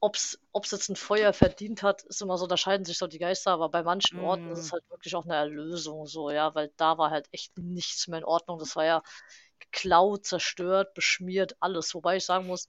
[0.00, 0.38] ob es
[0.70, 3.68] jetzt ein Feuer verdient hat, ist immer so, da scheiden sich so die Geister, aber
[3.68, 4.52] bei manchen Orten mm.
[4.52, 4.72] ist es mhm.
[4.72, 8.24] halt wirklich auch eine Erlösung so, ja, weil da war halt echt nichts mehr in
[8.24, 8.58] Ordnung.
[8.58, 9.02] Das war ja
[9.58, 11.94] geklaut, zerstört, beschmiert, alles.
[11.94, 12.66] Wobei ich sagen muss,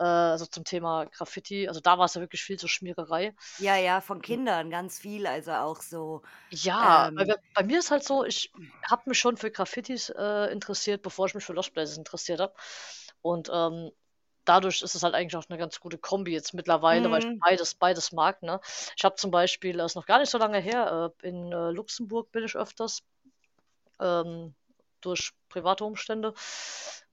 [0.00, 3.34] äh, also zum Thema Graffiti, also da war es ja wirklich viel so Schmiererei.
[3.58, 6.22] Ja, ja, von Kindern ganz viel, also auch so.
[6.48, 8.50] Ja, ähm, weil bei mir ist halt so, ich
[8.88, 12.54] habe mich schon für Graffitis äh, interessiert, bevor ich mich für Lost Places interessiert habe.
[13.20, 13.90] Und ähm,
[14.46, 17.12] dadurch ist es halt eigentlich auch eine ganz gute Kombi jetzt mittlerweile, mhm.
[17.12, 17.38] weil ich mhm.
[17.38, 18.42] beides, beides mag.
[18.42, 18.58] Ne?
[18.96, 21.70] Ich habe zum Beispiel, das ist noch gar nicht so lange her, äh, in äh,
[21.72, 23.02] Luxemburg bin ich öfters
[24.00, 24.54] ähm,
[25.02, 26.32] durch private Umstände.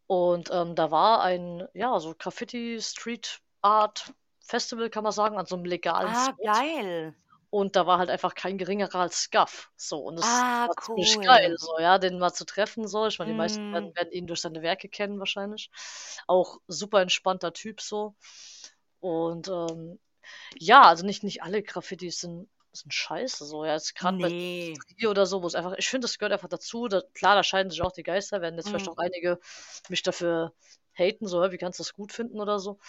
[0.07, 5.45] Und ähm, da war ein, ja, so Graffiti Street Art Festival, kann man sagen, an
[5.45, 6.43] so einem legalen Ah, Spot.
[6.43, 7.13] geil.
[7.49, 9.71] Und da war halt einfach kein geringerer als Scuff.
[9.77, 13.07] So, und das Ah, war ziemlich geil, so, ja, den mal zu treffen, so.
[13.07, 15.71] Ich meine, die meisten werden, werden ihn durch seine Werke kennen, wahrscheinlich.
[16.27, 18.15] Auch super entspannter Typ, so.
[18.99, 19.99] Und ähm,
[20.59, 22.49] ja, also nicht, nicht alle Graffitis sind,
[22.81, 23.45] sind scheiße.
[23.45, 24.83] So, ja, jetzt gerade Nee.
[24.99, 26.87] bei oder so, wo es einfach, ich finde, das gehört einfach dazu.
[26.87, 28.89] Da, klar, da scheiden sich auch die Geister, werden jetzt vielleicht Mhm.
[28.89, 29.39] auch einige
[29.89, 30.53] mich dafür
[30.97, 32.79] haten, so, wie kannst du das gut finden oder so.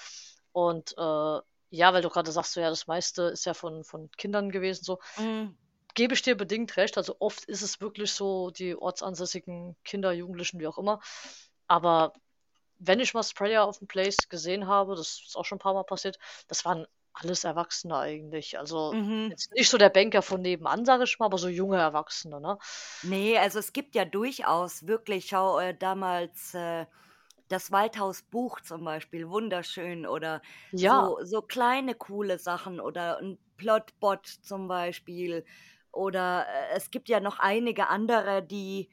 [0.52, 4.10] Und äh, ja, weil du gerade sagst, so, ja, das meiste ist ja von, von
[4.16, 5.56] Kindern gewesen, so Mhm.
[5.94, 6.96] gebe ich dir bedingt recht.
[6.96, 11.00] Also oft ist es wirklich so, die ortsansässigen Kinder, Jugendlichen, wie auch immer.
[11.66, 12.12] Aber
[12.78, 15.74] wenn ich mal Sprayer auf dem Place gesehen habe, das ist auch schon ein paar
[15.74, 16.86] Mal passiert, das waren
[17.20, 18.58] alles Erwachsene eigentlich.
[18.58, 19.30] Also Mhm.
[19.30, 22.58] jetzt nicht so der Banker von nebenan, sage ich mal, aber so junge Erwachsene, ne?
[23.02, 26.86] Nee, also es gibt ja durchaus wirklich, schau, äh, damals äh,
[27.48, 30.06] das Waldhaus Buch zum Beispiel, wunderschön.
[30.06, 35.44] Oder Ja, so, so kleine coole Sachen oder ein Plotbot zum Beispiel.
[35.92, 38.90] Oder äh, es gibt ja noch einige andere, die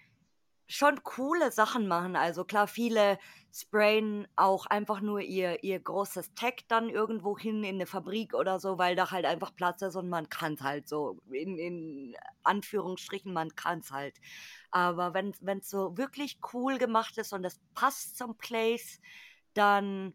[0.67, 2.15] schon coole Sachen machen.
[2.15, 3.19] Also klar, viele
[3.54, 8.60] sprayen auch einfach nur ihr, ihr großes Tag dann irgendwo hin in eine Fabrik oder
[8.60, 11.19] so, weil da halt einfach Platz ist und man kann es halt so.
[11.32, 14.15] In, in Anführungsstrichen, man kann es halt.
[14.71, 18.99] Aber wenn es so wirklich cool gemacht ist und das passt zum Place,
[19.54, 20.13] dann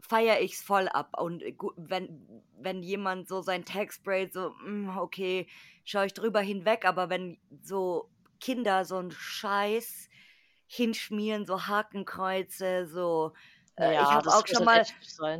[0.00, 1.18] feiere ich es voll ab.
[1.18, 1.42] Und
[1.76, 5.48] wenn, wenn jemand so sein Tag sprayt, so, mm, okay,
[5.84, 10.08] schaue ich drüber hinweg, aber wenn so Kinder so einen Scheiß
[10.66, 13.32] hinschmieren, so Hakenkreuze, so.
[13.76, 14.82] Äh, ich ja, habe das auch schon mal,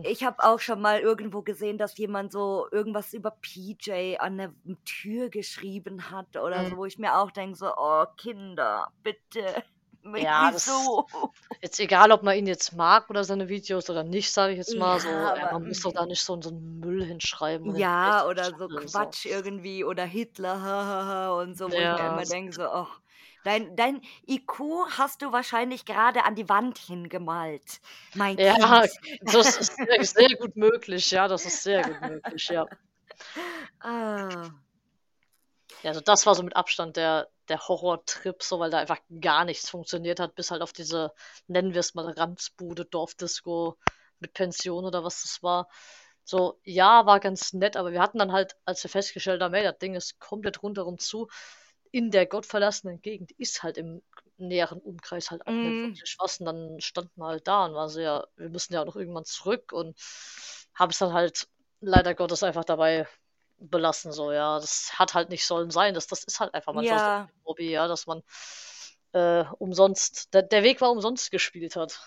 [0.02, 4.54] ich habe auch schon mal irgendwo gesehen, dass jemand so irgendwas über PJ an der
[4.84, 6.70] Tür geschrieben hat oder Mhm.
[6.70, 9.64] so, wo ich mir auch denke, so, oh Kinder, bitte,
[10.14, 11.06] Ja, wieso?
[11.62, 14.76] jetzt egal, ob man ihn jetzt mag oder seine Videos oder nicht, sage ich jetzt
[14.76, 15.28] mal so.
[15.28, 18.54] Ja, Ja, aber man muss doch da nicht so, so einen Müll hinschreiben Ja, oder
[18.54, 19.14] so stapeln, so.
[19.14, 23.00] Quatsch irgendwie oder Hitler, hahaha und so, wo ich mir Ja, immer denke, so, ach,
[23.42, 27.80] dein, dein IQ hast du wahrscheinlich gerade an die Wand hingemalt,
[28.12, 28.86] mein ja, Kind.
[29.22, 31.10] das ist sehr, sehr gut möglich.
[31.10, 32.48] Ja, das ist sehr gut möglich.
[32.48, 32.66] Ja.
[33.80, 34.50] Ah,
[35.82, 39.44] Ja, also das war so mit Abstand der, der Horrortrip, so, weil da einfach gar
[39.44, 41.12] nichts funktioniert hat, bis halt auf diese,
[41.46, 43.76] nennen wir es mal, Ranzbude, Dorfdisco
[44.20, 45.68] mit Pension oder was das war.
[46.24, 49.62] So, ja, war ganz nett, aber wir hatten dann halt, als wir festgestellt haben, ey,
[49.62, 51.28] das Ding ist komplett rundherum zu,
[51.92, 54.02] in der gottverlassenen Gegend ist halt im
[54.36, 56.40] näheren Umkreis halt auch nicht mm, wirklich was.
[56.40, 58.96] Und dann standen wir halt da und war so, ja, wir müssen ja auch noch
[58.96, 59.96] irgendwann zurück und
[60.74, 61.48] haben es dann halt
[61.80, 63.06] leider Gottes einfach dabei
[63.58, 64.58] belassen, so, ja.
[64.60, 65.94] Das hat halt nicht sollen sein.
[65.94, 68.22] Das, das ist halt einfach manchmal so ja, ein Hobby, ja, dass man
[69.12, 72.00] äh, umsonst, der, der Weg war umsonst gespielt hat.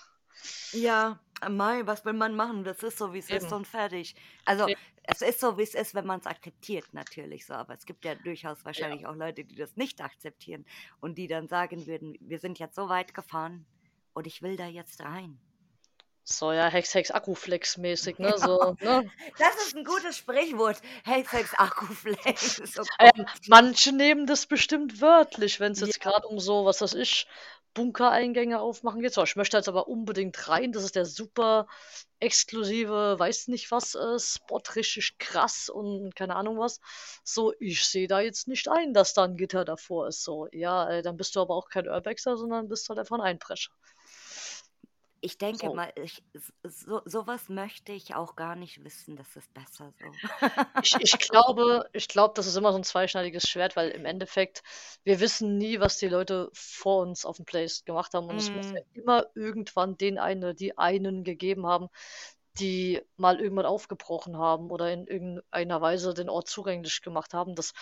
[0.72, 2.64] ja, Mai, was will man machen?
[2.64, 3.54] Das ist so, wie es ist Eben.
[3.54, 4.16] und fertig.
[4.46, 4.80] Also, Eben.
[5.04, 7.54] es ist so, wie es ist, wenn man es akzeptiert, natürlich so.
[7.54, 8.66] Aber es gibt ja durchaus Ja.
[8.66, 10.66] wahrscheinlich auch Leute, die das nicht akzeptieren
[11.00, 13.66] und die dann sagen würden, wir sind jetzt so weit gefahren
[14.14, 15.40] und ich will da jetzt rein.
[16.32, 18.38] So, ja, Hex, Hex, Akkuflex-mäßig, ne?
[18.38, 19.10] So, ne?
[19.40, 20.80] Das ist ein gutes Sprichwort.
[21.04, 22.62] Hellsex Akkuflex.
[22.80, 25.88] Oh Ähm, manche nehmen das bestimmt wörtlich, wenn es Ja.
[25.88, 27.26] jetzt gerade um so, was weiß ich,
[27.74, 29.14] Bunkereingänge aufmachen geht.
[29.14, 30.72] So, ich möchte jetzt aber unbedingt rein.
[30.72, 31.68] Das ist der super
[32.20, 36.80] exklusive, weiß nicht was, äh, Spot, richtig krass und keine Ahnung was.
[37.24, 40.24] So, ich sehe da jetzt nicht ein, dass da ein Gitter davor ist.
[40.24, 43.22] So, ja, äh, dann bist du aber auch kein Urbexer, sondern bist halt einfach ein
[43.22, 43.72] Einbrecher.
[45.22, 45.72] Ich denke So.
[45.72, 46.24] mal, ich,
[46.64, 49.16] so, sowas möchte ich auch gar nicht wissen.
[49.16, 50.20] Das ist besser so.
[50.82, 54.64] Ich, ich glaube, ich glaube, das ist immer so ein zweischneidiges Schwert, weil im Endeffekt,
[55.04, 58.30] wir wissen nie, was die Leute vor uns auf dem Place gemacht haben.
[58.30, 61.90] Und es muss ja Mm, immer irgendwann den einen oder die einen gegeben haben,
[62.60, 67.56] die mal irgendwann aufgebrochen haben oder in irgendeiner Weise den Ort zugänglich gemacht haben.
[67.56, 67.74] Das,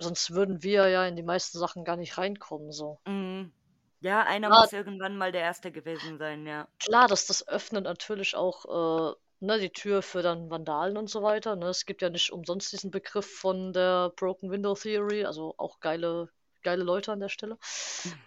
[0.00, 2.72] sonst würden wir ja in die meisten Sachen gar nicht reinkommen.
[2.72, 2.98] So.
[3.06, 3.50] mm.
[4.00, 6.68] Ja, einer Klar, muss irgendwann mal der Erste gewesen sein, ja.
[6.78, 11.22] klar, dass das öffnet natürlich auch äh, ne, die Tür für dann Vandalen und so
[11.22, 11.56] weiter.
[11.56, 11.66] Ne?
[11.66, 16.28] Es gibt ja nicht umsonst diesen Begriff von der Broken Window Theory, also auch geile,
[16.62, 17.58] geile Leute an der Stelle.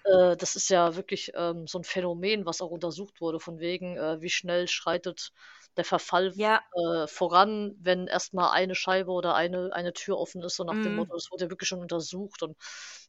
[0.04, 3.98] Äh, das ist ja wirklich ähm, so ein Phänomen, was auch untersucht wurde, von wegen,
[3.98, 5.32] äh, wie schnell schreitet
[5.78, 10.58] der Verfall Ja, äh, voran, wenn erstmal eine Scheibe oder eine, eine Tür offen ist,
[10.58, 10.98] so nach dem mm.
[10.98, 12.58] Motto, das wurde ja wirklich schon untersucht und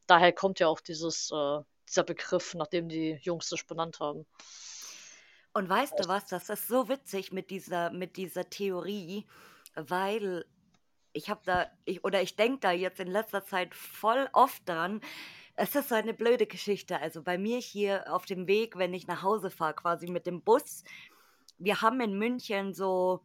[0.07, 1.59] daher kommt ja auch dieses, äh,
[1.92, 4.26] dieser Begriff, nachdem die Jungs sich benannt haben.
[5.52, 9.26] Und weißt du was, das ist so witzig mit dieser, mit dieser Theorie,
[9.74, 10.46] weil
[11.12, 15.02] ich habe da, ich, oder ich denke da jetzt in letzter Zeit voll oft dran.
[15.55, 16.98] Es ist so eine blöde Geschichte.
[16.98, 20.40] Also bei mir hier auf dem Weg, wenn ich nach Hause fahre, quasi mit dem
[20.40, 20.85] Bus,
[21.59, 23.22] wir haben in München so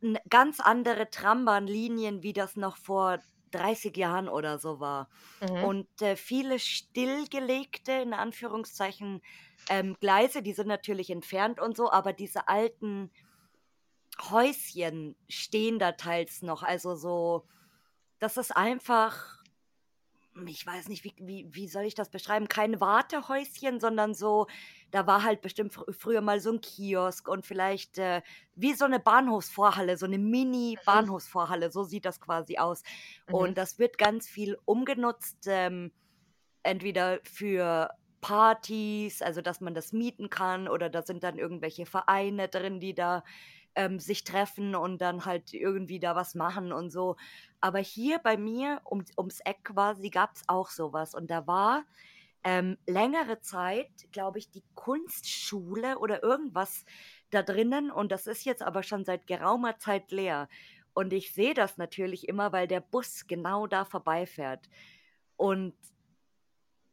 [0.00, 3.18] mm, ganz andere Trambahnlinien, wie das noch vor
[3.52, 5.08] 30 Jahren oder so war.
[5.40, 5.64] Mhm.
[5.64, 9.22] Und äh, viele stillgelegte, in Anführungszeichen,
[9.68, 13.10] ähm, Gleise, die sind natürlich entfernt und so, aber diese alten
[14.30, 16.62] Häuschen stehen da teils noch.
[16.62, 17.46] Also so,
[18.18, 19.35] das ist einfach,
[20.46, 22.48] ich weiß nicht, wie, wie, wie soll ich das beschreiben?
[22.48, 24.46] Kein Wartehäuschen, sondern so,
[24.90, 28.22] da war halt bestimmt fr früher mal so ein Kiosk und vielleicht äh,
[28.54, 30.30] wie so eine Bahnhofsvorhalle, so eine Mhm.
[30.30, 32.82] Mini-Bahnhofsvorhalle, so sieht das quasi aus.
[33.28, 33.34] Mhm.
[33.34, 35.92] Und das wird ganz viel umgenutzt, ähm,
[36.62, 42.48] entweder für Partys, also dass man das mieten kann, oder da sind dann irgendwelche Vereine
[42.48, 43.22] drin, die da
[43.76, 47.16] ähm, sich treffen und dann halt irgendwie da was machen und so.
[47.60, 51.14] Aber hier bei mir um, ums Eck quasi gab es auch sowas.
[51.14, 51.84] Und da war
[52.42, 56.84] ähm, längere Zeit, glaube ich, die Kunstschule oder irgendwas
[57.30, 57.90] da drinnen.
[57.90, 60.48] Und das ist jetzt aber schon seit geraumer Zeit leer.
[60.94, 64.70] Und ich sehe das natürlich immer, weil der Bus genau da vorbeifährt.
[65.36, 65.74] Und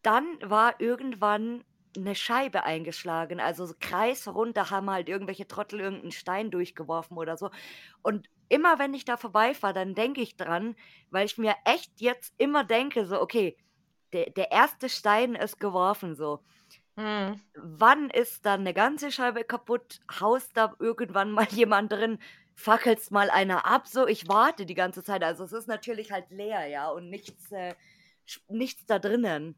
[0.02, 1.63] dann war irgendwann
[1.95, 7.38] eine Scheibe eingeschlagen, also so kreisrund, da haben halt irgendwelche Trottel irgendeinen Stein durchgeworfen oder
[7.38, 7.51] so.
[8.01, 10.75] Und immer wenn ich da vorbeifahre, dann denke ich dran,
[11.12, 13.58] weil ich mir echt jetzt immer denke, so, okay,
[14.13, 16.43] der, der erste Stein ist geworfen, so.
[16.95, 17.41] Mhm.
[17.56, 19.99] Wann ist dann eine ganze Scheibe kaputt?
[20.19, 22.19] Haust da irgendwann mal jemand drin?
[22.56, 23.88] Fackelst mal einer ab?
[23.88, 25.23] So, ich warte die ganze Zeit.
[25.23, 27.73] Also es ist natürlich halt leer, ja, und nichts, äh,
[28.27, 29.56] sch- nichts da drinnen.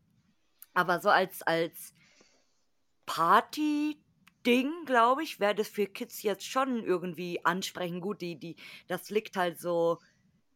[0.74, 1.94] Aber so als, als
[3.06, 8.02] Party-Ding, glaube ich, wäre das für Kids jetzt schon irgendwie ansprechend.
[8.02, 8.56] Gut, die, die,
[8.88, 10.00] das liegt halt so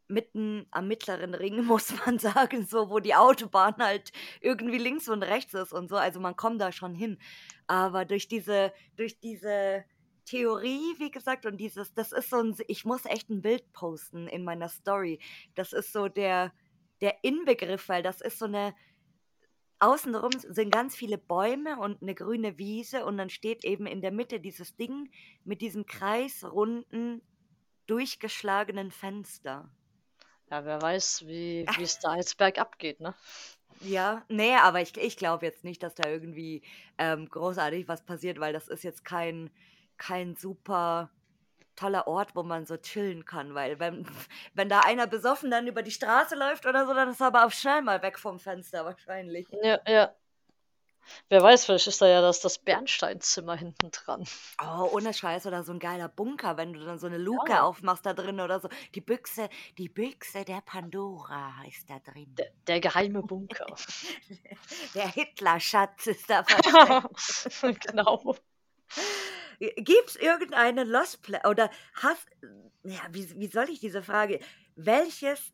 [0.08, 5.24] mitten am mittleren Ring, muss man sagen, so wo die Autobahn halt irgendwie links und
[5.24, 5.96] rechts ist und so.
[5.96, 7.18] Also man kommt da schon hin.
[7.68, 9.86] Aber durch diese, durch diese
[10.26, 14.28] Theorie, wie gesagt, und dieses, das ist so ein, ich muss echt ein Bild posten
[14.28, 15.20] in meiner Story.
[15.56, 16.52] Das ist so der,
[17.02, 18.76] der Inbegriff, weil das ist so eine,
[19.80, 24.12] außenrum sind ganz viele Bäume und eine grüne Wiese und dann steht eben in der
[24.12, 25.10] Mitte dieses Ding
[25.44, 27.22] mit diesem kreisrunden,
[27.88, 29.70] durchgeschlagenen Fenster.
[30.52, 33.15] Ja, wer weiß, wie wie es da jetzt bergab geht, ne?
[33.82, 36.62] Ja, nee, aber ich, ich glaube jetzt nicht, dass da irgendwie
[36.98, 39.50] ähm, großartig was passiert, weil das ist jetzt kein,
[39.98, 41.10] kein super
[41.80, 44.06] toller Ort, wo man so chillen kann, weil wenn,
[44.54, 47.46] wenn da einer besoffen dann über die Straße läuft oder so, dann ist er aber
[47.46, 49.48] auch schnell mal weg vom Fenster wahrscheinlich.
[49.63, 50.13] Ja, ja.
[51.30, 54.26] Wer weiß, vielleicht ist da ja das, das Bernsteinzimmer hinten dran.
[54.62, 57.63] Oh, ohne Scheiß oder so ein geiler Bunker, wenn du dann so eine Luke Ja.
[57.63, 58.70] aufmachst da drin oder so.
[58.94, 62.36] Die Büchse, die Büchse der Pandora ist da drin.
[62.36, 63.65] Der, der geheime Bunker.
[64.94, 67.88] Der Hitler-Schatz ist da versteckt.
[67.88, 68.36] genau.
[69.60, 72.26] Gibt es irgendeine Lost Place oder hast,
[72.84, 74.39] ja, wie, wie soll ich diese Frage,
[74.76, 75.52] welches,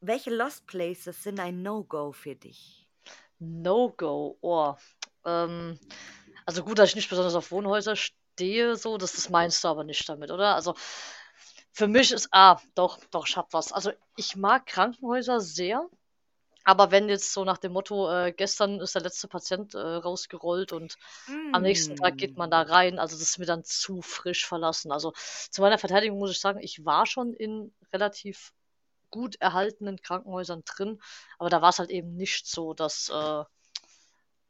[0.00, 2.88] welche Lost Places sind ein No-Go für dich?
[3.38, 4.38] No-Go.
[4.40, 4.74] Oh.
[5.24, 5.78] Ähm,
[6.46, 9.84] also gut, dass ich nicht besonders auf Wohnhäuser stehe, so, das, das meinst du aber
[9.84, 10.54] nicht damit, oder?
[10.54, 10.74] Also
[11.72, 13.72] für mich ist, ah, doch, doch, ich hab was.
[13.72, 15.88] Also ich mag Krankenhäuser sehr,
[16.68, 20.72] aber wenn jetzt so nach dem Motto, äh, gestern ist der letzte Patient äh, rausgerollt
[20.72, 20.96] und
[21.50, 22.70] am nächsten Tag geht man da Mm.
[22.70, 24.92] rein, also das ist mir dann zu frisch verlassen.
[24.92, 25.14] Also
[25.50, 28.52] zu meiner Verteidigung muss ich sagen, ich war schon in relativ
[29.10, 31.00] gut erhaltenen Krankenhäusern drin,
[31.38, 33.44] aber da war es halt eben nicht so, dass äh,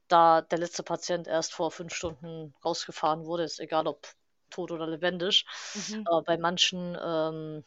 [0.09, 4.07] da der letzte Patient erst vor fünf Stunden rausgefahren wurde, ist egal ob
[4.50, 5.44] tot oder lebendig.
[5.74, 6.04] Mhm.
[6.04, 7.64] Aber bei manchen ähm,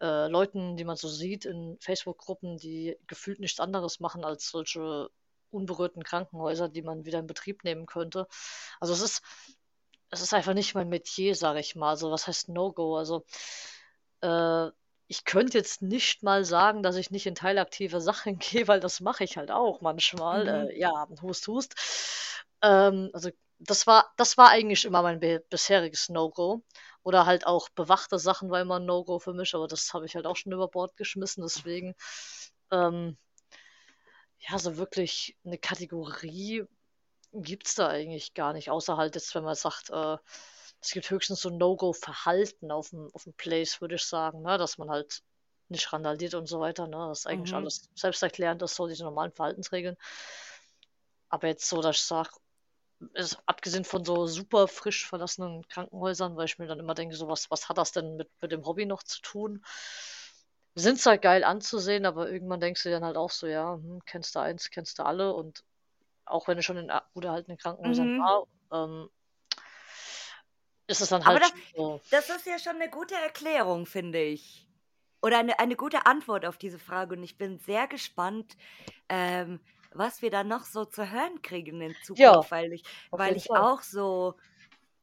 [0.00, 5.10] äh, Leuten, die man so sieht in Facebook-Gruppen, die gefühlt nichts anderes machen als solche
[5.50, 8.26] unberührten Krankenhäuser, die man wieder in Betrieb nehmen könnte.
[8.80, 9.22] Also es ist,
[10.10, 11.90] es ist einfach nicht mein Metier, sage ich mal.
[11.90, 12.96] Also was heißt No-Go?
[12.96, 13.24] Also
[14.22, 14.70] äh,
[15.08, 19.00] ich könnte jetzt nicht mal sagen, dass ich nicht in teilaktive Sachen gehe, weil das
[19.00, 20.44] mache ich halt auch manchmal.
[20.44, 20.70] Mhm.
[20.70, 21.74] Äh, ja, Hust, Hust.
[22.62, 26.62] Ähm, also das war, das war eigentlich immer mein bisheriges No-Go.
[27.02, 30.14] Oder halt auch bewachte Sachen war immer ein No-Go für mich, aber das habe ich
[30.16, 31.42] halt auch schon über Bord geschmissen.
[31.42, 31.94] Deswegen,
[32.70, 33.16] ähm,
[34.38, 36.64] ja, so wirklich eine Kategorie
[37.32, 38.70] gibt's da eigentlich gar nicht.
[38.70, 40.16] Außer halt jetzt, wenn man sagt, äh,
[40.80, 44.58] es gibt höchstens so No-Go-Verhalten auf dem, auf dem Place, würde ich sagen, ne?
[44.58, 45.22] Dass man halt
[45.68, 47.08] nicht randaliert und so weiter, ne?
[47.08, 47.56] Das ist eigentlich Mhm.
[47.56, 49.96] alles selbsterklärend, das so diese normalen Verhaltensregeln.
[51.30, 52.30] Aber jetzt so, dass ich sage,
[53.14, 57.28] ist, abgesehen von so super frisch verlassenen Krankenhäusern, weil ich mir dann immer denke, so
[57.28, 59.64] was, was hat das denn mit, mit dem Hobby noch zu tun?
[60.74, 64.34] Sind zwar geil anzusehen, aber irgendwann denkst du dann halt auch so, ja, hm, kennst
[64.34, 65.64] du eins, kennst du alle und
[66.26, 68.18] auch wenn du schon in gut erhaltenen Krankenhäusern Mhm.
[68.18, 69.10] war, ähm,
[70.86, 72.00] ist es dann Aber halt das, schon so.
[72.10, 74.66] das ist ja schon eine gute Erklärung, finde ich.
[75.20, 77.16] Oder eine, eine gute Antwort auf diese Frage.
[77.16, 78.56] Und ich bin sehr gespannt,
[79.08, 79.60] ähm,
[79.92, 82.84] was wir da noch so zu hören kriegen in Ja, Zukunft, weil ich,
[83.14, 83.64] weil ich Fall.
[83.64, 84.34] auch so,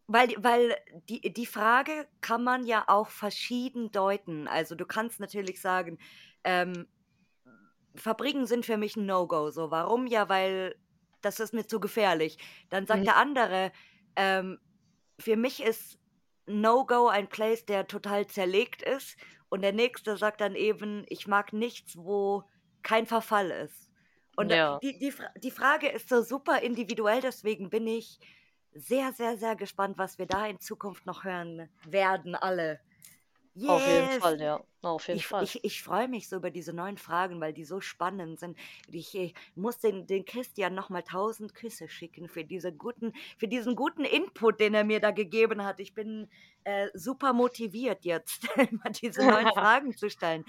[0.08, 0.78] Weil, weil
[1.10, 4.48] die, die Frage kann man ja auch verschieden deuten.
[4.48, 6.00] Also du kannst natürlich sagen,
[6.44, 6.88] ähm,
[7.96, 9.52] Fabriken sind für mich ein No-Go.
[9.52, 10.08] So, warum?
[10.08, 10.76] Ja, weil
[11.22, 12.38] das ist mir zu gefährlich.
[12.70, 13.08] Dann sagt Mhm.
[13.08, 13.72] der andere,
[14.16, 14.60] ähm,
[15.20, 16.00] für mich ist
[16.46, 19.18] No-Go ein Place, der total zerlegt ist.
[19.50, 22.44] Und der nächste sagt dann eben, ich mag nichts, wo
[22.84, 23.85] kein Verfall ist.
[24.36, 24.82] Und Ja.
[24.82, 28.20] die, die, die Frage ist so super individuell, deswegen bin ich
[28.74, 32.82] sehr, sehr, sehr gespannt, was wir da in Zukunft noch hören werden, alle.
[33.68, 34.22] Auf jeden Yes!
[34.22, 34.64] Fall, ja.
[34.82, 35.52] Auf jeden Ich, Fall.
[35.54, 38.58] ich, ich freue mich so über diese neuen Fragen, weil die so spannend sind.
[38.92, 43.76] Ich, ich muss den, den Christian nochmal tausend Küsse schicken für, diese guten, für diesen
[43.76, 45.80] guten Input, den er mir da gegeben hat.
[45.80, 46.30] Ich bin
[46.66, 48.48] äh, super motiviert jetzt,
[49.02, 50.44] diese neuen Fragen zu stellen.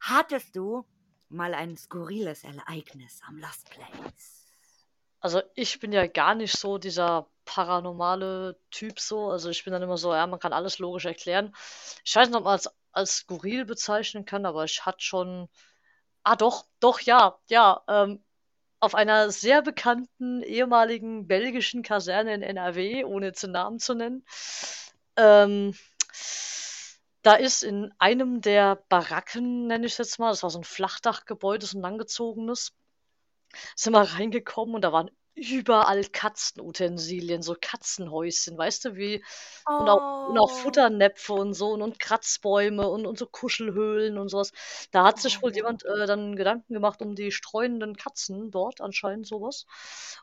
[0.00, 0.84] Hattest du
[1.28, 4.44] mal ein skurriles Ereignis am Lost Place?
[5.20, 9.30] Also ich bin ja gar nicht so dieser paranormale Typ so.
[9.30, 11.54] Also ich bin dann immer so, ja, man kann alles logisch erklären.
[12.04, 15.48] Ich weiß nicht, ob man es als skurril bezeichnen kann, aber ich hatte schon.
[16.24, 17.82] Ah, doch, doch, ja, ja.
[17.88, 18.22] Ähm,
[18.80, 24.26] auf einer sehr bekannten ehemaligen belgischen Kaserne in NRW, ohne jetzt den Namen zu nennen,
[25.16, 25.74] ähm,
[27.24, 30.64] da ist in einem der Baracken, nenne ich es jetzt mal, das war so ein
[30.64, 32.72] Flachdachgebäude, so ein langgezogenes,
[33.74, 39.24] sind wir reingekommen und da waren überall Katzenutensilien, so Katzenhäuschen, weißt du, wie,
[39.66, 44.18] und auch, und auch Oh, Futternäpfe und so und, und Kratzbäume und, und so Kuschelhöhlen
[44.18, 44.52] und sowas.
[44.92, 45.54] Da hat sich wohl oh.
[45.54, 49.66] jemand äh, dann Gedanken gemacht um die streunenden Katzen dort, anscheinend sowas.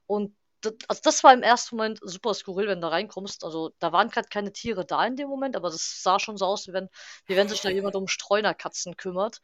[0.05, 3.43] Und das, also das war im ersten Moment super skurril, wenn du da reinkommst.
[3.43, 6.45] Also da waren gerade keine Tiere da in dem Moment, aber das sah schon so
[6.45, 6.89] aus, wie wenn,
[7.25, 9.39] wie wenn sich da jemand um Streunerkatzen kümmert.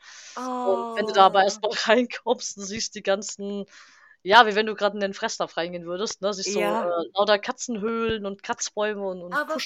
[0.61, 3.65] Und wenn du da aber Oh, erstmal reinkommst und siehst die ganzen,
[4.23, 6.33] ja, wie wenn du gerade in den Fressnapf reingehen würdest, ne?
[6.33, 9.59] Siehst so ja, äh, lauter Katzenhöhlen und Kratzbäume und, und aber.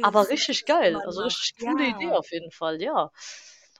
[0.00, 2.18] Aber richtig geil, also richtig coole Idee Ja.
[2.18, 3.10] auf jeden Fall, ja.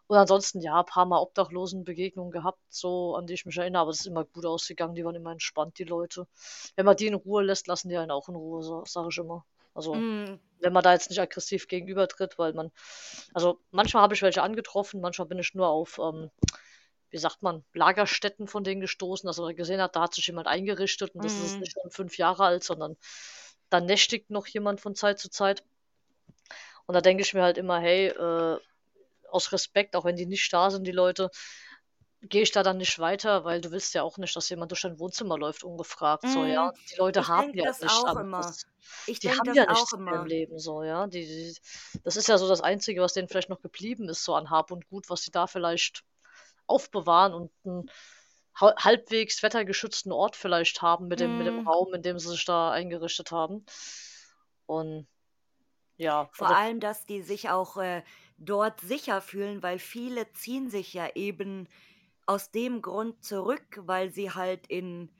[0.06, 3.90] Und ansonsten, ja, ein paar Mal Obdachlosenbegegnungen gehabt, so an die ich mich erinnere, aber
[3.92, 6.26] das ist immer gut ausgegangen, die waren immer entspannt, die Leute.
[6.76, 9.18] Wenn man die in Ruhe lässt, lassen die einen auch in Ruhe, so, sage ich
[9.18, 9.44] immer.
[9.74, 12.70] Also, Mm, wenn man da jetzt nicht aggressiv gegenübertritt, weil man,
[13.32, 16.30] also manchmal habe ich welche angetroffen, manchmal bin ich nur auf, ähm,
[17.10, 20.46] wie sagt man, Lagerstätten von denen gestoßen, dass man gesehen hat, da hat sich jemand
[20.46, 21.60] eingerichtet und das ist mm.
[21.60, 22.96] nicht schon fünf Jahre alt, sondern
[23.70, 25.64] da nächtigt noch jemand von Zeit zu Zeit.
[26.86, 28.58] Und da denke ich mir halt immer, hey, äh,
[29.32, 31.30] aus Respekt, auch wenn die nicht da sind, die Leute,
[32.22, 34.82] gehe ich da dann nicht weiter, weil du willst ja auch nicht, dass jemand durch
[34.82, 36.60] dein Wohnzimmer läuft, ungefragt, so, ja.
[36.66, 38.56] Mm, Die Leute ich haben ja das nichts auch immer.
[39.06, 40.26] Ich Die haben das ja auch nichts mehr im immer.
[40.26, 41.06] Leben, so, ja.
[41.06, 41.56] Die, die,
[42.04, 44.70] das ist ja so das Einzige, was denen vielleicht noch geblieben ist, so an Hab
[44.70, 46.04] und Gut, was sie da vielleicht
[46.66, 47.90] aufbewahren und einen
[48.56, 52.28] hal- halbwegs wettergeschützten Ort vielleicht haben mit dem, mit dem Mm, Raum, in dem sie
[52.30, 53.64] sich da eingerichtet haben.
[54.66, 55.06] Und
[55.96, 58.02] ja, vor also allem, dass die sich auch äh,
[58.44, 61.68] dort sicher fühlen, weil viele ziehen sich ja eben
[62.26, 65.10] aus dem Grund zurück, weil sie halt in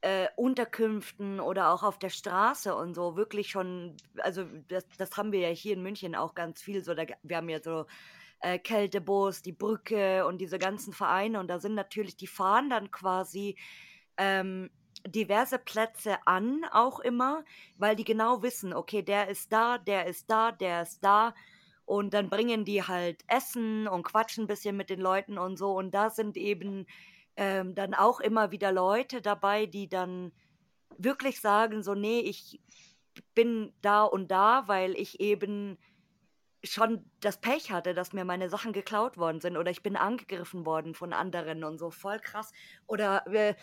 [0.00, 5.32] äh, Unterkünften oder auch auf der Straße und so wirklich schon, also das, das haben
[5.32, 7.86] wir ja hier in München auch ganz viel so, da, wir haben ja so
[8.40, 12.90] äh, Kältebus, die Brücke und diese ganzen Vereine und da sind natürlich, die fahren dann
[12.90, 13.56] quasi
[14.16, 14.70] ähm,
[15.06, 17.44] diverse Plätze an, auch immer,
[17.76, 21.34] weil die genau wissen, okay, der ist da, der ist da, der ist da
[21.88, 25.72] und dann bringen die halt Essen und quatschen ein bisschen mit den Leuten und so
[25.72, 26.86] und da sind eben
[27.36, 30.32] ähm, dann auch immer wieder Leute dabei, die dann
[30.98, 32.60] wirklich sagen, so, nee, ich
[33.34, 35.78] bin da und da, weil ich eben
[36.64, 40.66] schon das Pech hatte, dass mir meine Sachen geklaut worden sind oder ich bin angegriffen
[40.66, 42.52] worden von anderen und so voll krass.
[42.86, 43.54] Oder äh,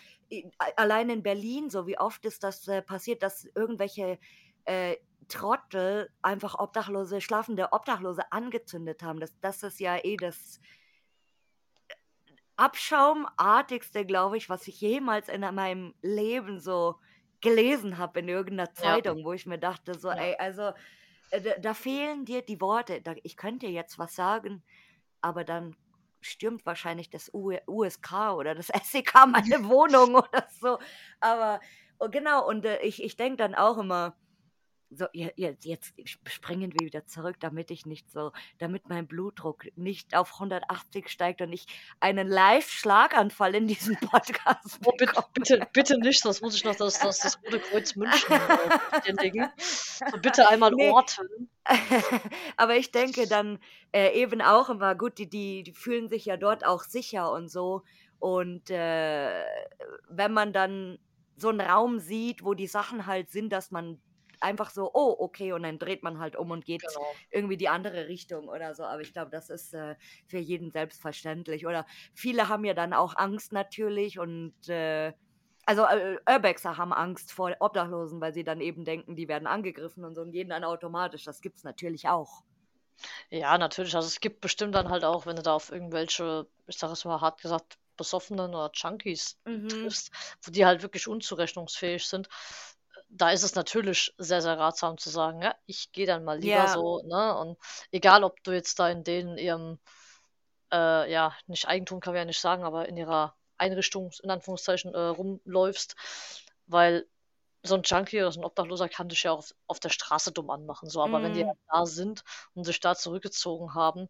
[0.77, 4.17] allein in Berlin, so wie oft ist das äh, passiert, dass irgendwelche
[4.65, 4.97] äh,
[5.27, 9.19] Trottel einfach Obdachlose, schlafende Obdachlose angezündet haben.
[9.19, 10.59] Das, das ist ja eh das
[12.57, 16.95] Abschaumartigste, glaube ich, was ich jemals in meinem Leben so
[17.41, 20.15] gelesen habe in irgendeiner ja, Zeitung, wo ich mir dachte, so, ja.
[20.15, 20.71] ey, also
[21.31, 23.01] äh, da, da fehlen dir die Worte.
[23.01, 24.63] Da, ich könnte jetzt was sagen,
[25.21, 25.75] aber dann
[26.21, 30.79] stürmt wahrscheinlich das U USK oder das SEK meine Wohnung oder so.
[31.19, 31.59] Aber
[31.99, 34.15] oh, genau, und äh, ich, ich denke dann auch immer,
[34.89, 35.93] so, je- jetzt, jetzt
[36.25, 41.41] springen wir wieder zurück, damit ich nicht so, damit mein Blutdruck nicht auf 180 steigt
[41.41, 41.65] und ich
[41.99, 46.99] einen Live-Schlaganfall in diesem Podcast Oh, bitte, bitte, bitte nicht, sonst muss ich noch das,
[46.99, 49.49] das, das Rote Kreuz München äh, bestätigen.
[49.57, 51.49] So bitte einmal nee, orten.
[52.57, 53.59] aber ich denke dann
[53.91, 57.49] äh, eben auch immer, gut, die, die, die fühlen sich ja dort auch sicher und
[57.49, 57.83] so.
[58.19, 59.43] Und äh,
[60.09, 60.99] wenn man dann
[61.37, 63.99] so einen Raum sieht, wo die Sachen halt sind, dass man
[64.41, 67.21] einfach so, oh, okay, und dann dreht man halt um und geht Genau.
[67.31, 68.83] irgendwie die andere Richtung oder so.
[68.83, 69.95] Aber ich glaube, das ist äh,
[70.27, 71.65] für jeden selbstverständlich.
[71.67, 75.13] Oder viele haben ja dann auch Angst natürlich und äh,
[75.65, 80.05] also äh, Urbexer haben Angst vor Obdachlosen, weil sie dann eben denken, die werden angegriffen
[80.05, 81.23] und so und gehen dann automatisch.
[81.23, 82.43] Das gibt's natürlich auch.
[83.29, 83.95] Ja, natürlich.
[83.95, 87.05] Also es gibt bestimmt dann halt auch, wenn du da auf irgendwelche, ich sag es
[87.05, 89.67] mal hart gesagt, Besoffenen oder Junkies Mhm.
[89.67, 90.11] triffst,
[90.43, 92.27] wo die halt wirklich unzurechnungsfähig sind,
[93.09, 96.67] da ist es natürlich sehr, sehr ratsam zu sagen, ja, ich gehe dann mal lieber
[96.67, 96.67] Ja.
[96.67, 97.37] so, ne?
[97.37, 97.57] Und
[97.91, 99.79] egal, ob du jetzt da in denen ihrem,
[100.71, 104.93] äh, ja, nicht Eigentum kann man ja nicht sagen, aber in ihrer Einrichtung, in Anführungszeichen,
[104.93, 105.95] äh, rumläufst,
[106.67, 107.07] weil
[107.63, 110.31] so ein Junkie oder so ein Obdachloser kann dich ja auch auf, auf der Straße
[110.33, 111.01] dumm anmachen, so.
[111.03, 112.23] Aber wenn die Mm, halt da sind
[112.55, 114.09] und sich da zurückgezogen haben,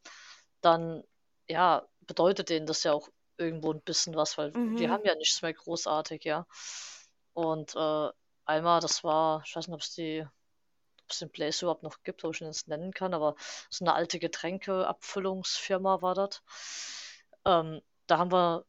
[0.62, 1.04] dann,
[1.50, 4.90] ja, bedeutet denen das ja auch irgendwo ein bisschen was, weil die mhm.
[4.90, 6.48] haben ja nichts mehr großartig, ja.
[7.34, 8.10] Und äh,
[8.46, 10.26] einmal, das war, ich weiß nicht, ob es die,
[11.04, 13.36] ob es den Place überhaupt noch gibt, ob ich ihn jetzt nennen kann, aber
[13.70, 16.42] so eine alte Getränkeabfüllungsfirma war das.
[17.46, 18.66] Ähm, da haben wir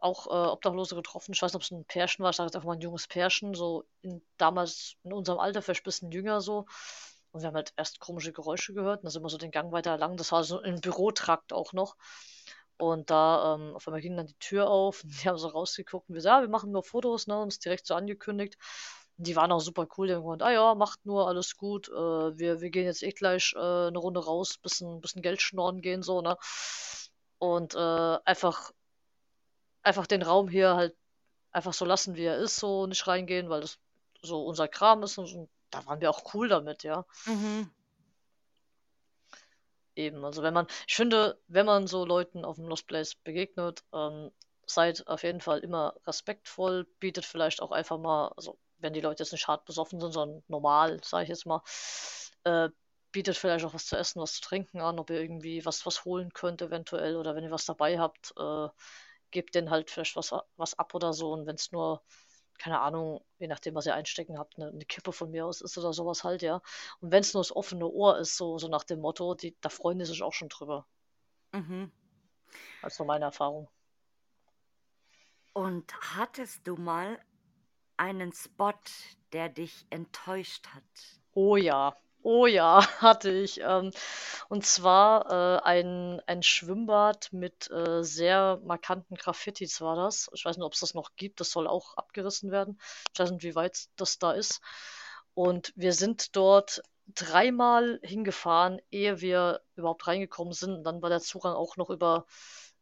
[0.00, 1.32] auch äh, Obdachlose getroffen.
[1.32, 2.30] Ich weiß nicht, ob es ein Pärchen war.
[2.30, 5.82] Ich sage jetzt einfach mal ein junges Pärchen, so in, damals in unserem Alter, vielleicht
[5.82, 6.66] ein bisschen jünger so.
[7.30, 8.98] Und wir haben halt erst komische Geräusche gehört.
[9.00, 10.16] Und dann sind wir so den Gang weiter lang.
[10.16, 11.96] Das war so im Bürotrakt auch noch.
[12.78, 16.08] Und da ähm, auf einmal ging dann die Tür auf und die haben so rausgeguckt
[16.08, 18.56] und wir so, ja, wir machen nur Fotos, ne, uns direkt so angekündigt.
[19.18, 21.92] Die waren auch super cool, die haben gesagt, ah ja, macht nur, alles gut, äh,
[21.92, 26.02] wir, wir gehen jetzt eh gleich äh, eine Runde raus, bisschen, bisschen Geld schnorren gehen,
[26.02, 26.36] so, ne.
[27.38, 28.72] Und äh, einfach,
[29.82, 30.96] einfach den Raum hier halt
[31.52, 33.78] einfach so lassen, wie er ist, so nicht reingehen, weil das
[34.22, 37.04] so unser Kram ist und, und da waren wir auch cool damit, ja.
[37.26, 37.70] Mhm.
[39.94, 43.84] Eben, also wenn man, ich finde, wenn man so Leuten auf dem Lost Place begegnet,
[43.92, 44.30] ähm,
[44.64, 49.22] seid auf jeden Fall immer respektvoll, bietet vielleicht auch einfach mal, also wenn die Leute
[49.22, 51.62] jetzt nicht hart besoffen sind, sondern normal, sage ich jetzt mal,
[52.44, 52.68] äh,
[53.12, 56.04] bietet vielleicht auch was zu essen, was zu trinken an, ob ihr irgendwie was, was
[56.04, 58.68] holen könnt eventuell oder wenn ihr was dabei habt, äh,
[59.30, 62.02] gebt denen halt vielleicht was, was ab oder so und wenn es nur,
[62.58, 65.76] keine Ahnung, je nachdem, was ihr einstecken habt, eine, eine Kippe von mir aus ist
[65.78, 66.62] oder sowas halt, ja.
[67.00, 69.68] Und wenn es nur das offene Ohr ist, so, so nach dem Motto, die, da
[69.68, 70.86] freuen die sich auch schon drüber.
[71.52, 71.90] Mhm.
[72.82, 73.68] Also meine Erfahrung.
[75.54, 77.18] Und hattest du mal
[77.96, 78.72] einen Spot,
[79.32, 80.82] der dich enttäuscht hat?
[81.34, 83.60] Oh ja, oh ja, hatte ich.
[83.60, 83.90] Ähm,
[84.48, 90.30] und zwar äh, ein, ein Schwimmbad mit äh, sehr markanten Graffitis war das.
[90.34, 91.40] Ich weiß nicht, ob es das noch gibt.
[91.40, 92.80] Das soll auch abgerissen werden.
[93.12, 94.60] Ich weiß nicht, wie weit das da ist.
[95.34, 100.72] Und wir sind dort dreimal hingefahren, ehe wir überhaupt reingekommen sind.
[100.74, 102.26] Und dann war der Zugang auch noch über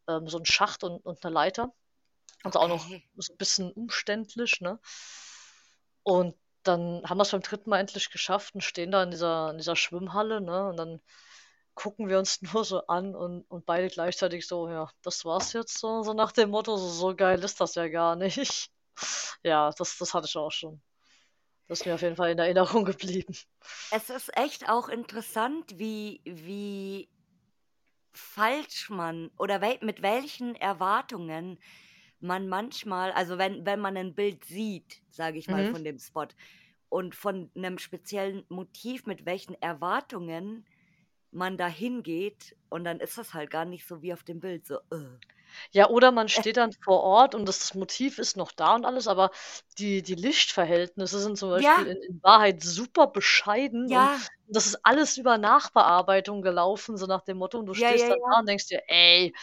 [0.09, 1.73] ähm, so einen Schacht und, und eine Leiter.
[2.43, 4.78] Also auch noch so ein bisschen umständlich, ne?
[6.03, 9.51] Und dann haben wir es beim dritten Mal endlich geschafft und stehen da in dieser,
[9.51, 10.68] in dieser Schwimmhalle, ne?
[10.68, 11.01] Und dann
[11.74, 15.78] gucken wir uns nur so an und, und beide gleichzeitig so, ja, das war's jetzt
[15.78, 18.70] so, so nach dem Motto, so, so geil ist das ja gar nicht.
[19.43, 20.82] Ja, das, das hatte ich auch schon.
[21.66, 23.34] Das ist mir auf jeden Fall in Erinnerung geblieben.
[23.91, 27.09] Es ist echt auch interessant, wie, wie
[28.12, 31.59] falsch man oder mit welchen Erwartungen
[32.23, 35.71] man manchmal, also wenn, wenn man ein Bild sieht, sage ich mal, Mhm.
[35.71, 36.29] von dem Spot
[36.89, 40.66] und von einem speziellen Motiv, mit welchen Erwartungen
[41.33, 44.66] man da hingeht und dann ist das halt gar nicht so wie auf dem Bild,
[44.66, 45.18] so, äh.
[45.73, 49.09] Ja, oder man steht dann vor Ort und das, Motiv ist noch da und alles,
[49.09, 49.31] aber
[49.79, 54.67] die, die Lichtverhältnisse sind zum Beispiel Ja, in, in Wahrheit super bescheiden und ja, das
[54.67, 58.19] ist alles über Nachbearbeitung gelaufen, so nach dem Motto, und du ja, stehst ja, dann
[58.19, 58.31] ja.
[58.33, 59.35] da und denkst dir, ey,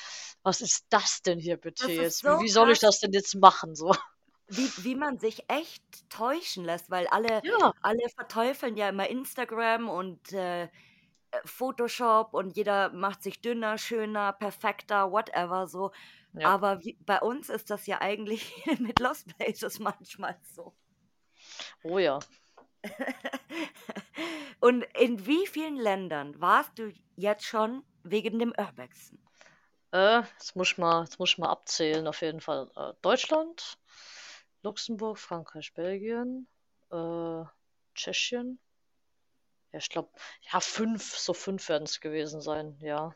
[0.44, 2.26] was ist das denn hier bitte Das ist jetzt?
[2.26, 3.00] Wie, so wie soll ich krass.
[3.00, 3.76] das denn jetzt machen?
[3.76, 3.94] So.
[4.50, 9.90] Wie, wie man sich echt täuschen lässt, weil alle, Ja, alle verteufeln ja immer Instagram
[9.90, 10.68] und äh, äh,
[11.46, 15.92] Photoshop und jeder macht sich dünner, schöner, perfekter, whatever so.
[16.34, 16.50] ja.
[16.50, 20.74] Aber wie, bei uns ist das ja eigentlich mit Lost Places manchmal so.
[21.84, 22.20] Oh ja.
[24.60, 29.22] Und in wie vielen Ländern warst du jetzt schon wegen dem Urbexen?
[29.92, 32.70] Äh, jetzt muss ich mal, jetzt muss ich mal abzählen, auf jeden Fall.
[32.76, 33.78] Äh, Deutschland,
[34.64, 36.48] Luxemburg, Frankreich, Belgien,
[36.92, 37.44] äh,
[37.96, 38.60] Tschechien.
[39.72, 40.10] Ja, ich glaube,
[40.52, 43.16] ja, fünf, so fünf werden es gewesen sein, ja.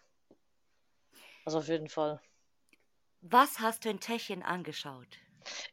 [1.46, 2.22] Also auf jeden Fall.
[3.22, 5.20] Was hast du in Tschechien angeschaut?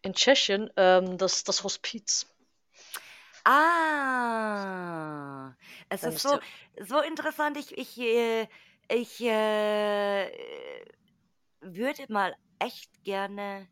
[0.03, 2.27] In Tschechien, ähm, das, das Hospiz.
[3.45, 4.69] Ah,
[5.89, 6.39] es Wenn ist so,
[6.81, 7.57] so interessant.
[7.57, 8.47] Ich, ich, äh,
[8.89, 10.31] ich äh,
[11.61, 13.67] würde mal echt gerne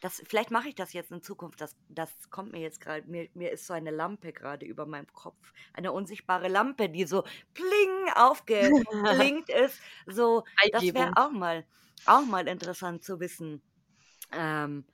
[0.00, 1.60] Das, vielleicht mache ich das jetzt in Zukunft.
[1.60, 3.06] Das, das kommt mir jetzt gerade.
[3.06, 5.52] Mir, mir ist so eine Lampe gerade über meinem Kopf.
[5.74, 9.78] Eine unsichtbare Lampe, die so pling aufgeblinkt ist.
[10.06, 11.64] So, das wäre auch mal,
[12.06, 13.60] auch mal interessant zu wissen.
[14.32, 14.84] Ähm,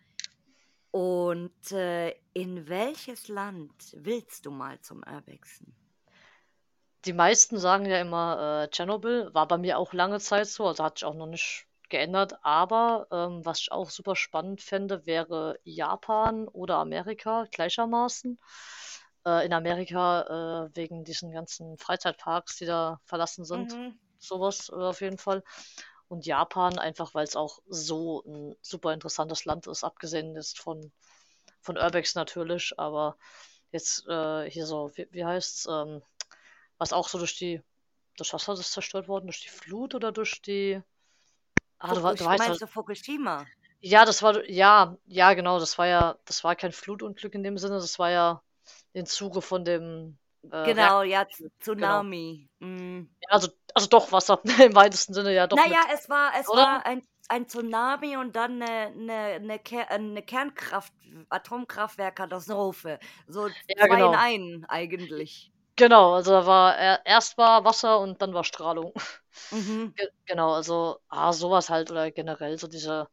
[0.91, 5.75] und äh, in welches Land willst du mal zum Urbexen?
[7.05, 10.83] Die meisten sagen ja immer äh, Tschernobyl, war bei mir auch lange Zeit so, also
[10.83, 12.35] hat sich auch noch nicht geändert.
[12.43, 18.39] Aber ähm, was ich auch super spannend fände, wäre Japan oder Amerika gleichermaßen.
[19.27, 23.73] Äh, in Amerika äh, wegen diesen ganzen Freizeitparks, die da verlassen sind.
[23.77, 23.99] Mhm.
[24.19, 25.43] Sowas äh, auf jeden Fall.
[26.09, 30.93] Und Japan einfach, weil es auch so ein super interessantes Land ist, abgesehen jetzt von,
[31.61, 33.17] von Urbex natürlich, aber
[33.73, 36.03] jetzt äh, hier so, wie, wie heißt's, ähm,
[36.79, 37.61] was auch so durch die,
[38.17, 39.27] durch was es zerstört worden?
[39.27, 40.81] Durch die Flut oder durch die.
[41.79, 43.47] Ah, du, du weißt meinst du Fukushima?
[43.81, 47.59] Ja, das war, ja, ja, genau, das war ja, das war kein Flutunglück in dem
[47.59, 48.43] Sinne, das war ja
[48.93, 50.19] im Zuge von dem.
[50.51, 51.51] Äh, genau, ja, genau.
[51.61, 52.49] Tsunami.
[52.59, 52.73] Genau.
[52.73, 53.11] Mm.
[53.21, 55.57] Ja, also, also doch Wasser im weitesten Sinne, ja, doch.
[55.57, 56.63] Naja, mit, es war, es oder?
[56.63, 60.93] war ein, ein Tsunami und dann eine, eine, eine, eine Kernkraft,
[61.29, 62.99] Atomkraftwerkkatastrophe.
[63.29, 64.13] So ja, zwei genau.
[64.13, 65.53] in einen eigentlich.
[65.77, 68.93] Genau, also da war erst war Wasser und dann war Strahlung.
[69.51, 69.95] Mhm.
[70.27, 73.09] Genau, also ah, sowas halt oder generell so diese,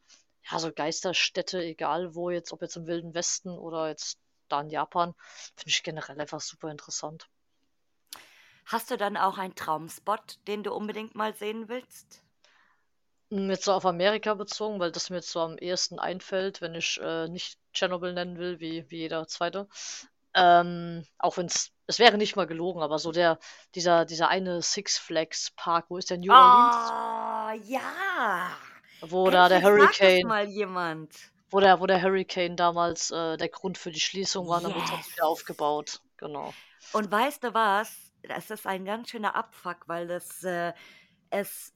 [0.49, 4.69] ja, so Geisterstädte, egal wo jetzt, ob jetzt im Wilden Westen oder jetzt da in
[4.69, 5.13] Japan,
[5.55, 7.29] finde ich generell einfach super interessant.
[8.65, 12.21] Hast du dann auch einen Traumspot, den du unbedingt mal sehen willst?
[13.31, 16.73] Hm, jetzt so auf Amerika bezogen, weil das mir jetzt so am ehesten einfällt, wenn
[16.75, 19.67] ich äh, nicht Tschernobyl nennen will, wie, wie jeder zweite.
[20.35, 23.39] Ähm, auch wenn es, es wäre nicht mal gelogen, aber so der,
[23.75, 26.75] dieser, dieser eine Six Flags Park, wo ist der New Orleans?
[26.91, 28.51] Ah, ja.
[29.01, 30.25] Wo da der Hurricane.
[30.25, 31.13] mal jemand.
[31.49, 34.91] Wo der, wo der Hurricane damals äh, der Grund für die Schließung war, dann yes.
[34.91, 36.01] wird wieder aufgebaut.
[36.17, 36.53] Genau.
[36.93, 37.95] Und weißt du was?
[38.23, 40.73] Das ist ein ganz schöner Abfuck, weil das, äh,
[41.29, 41.73] es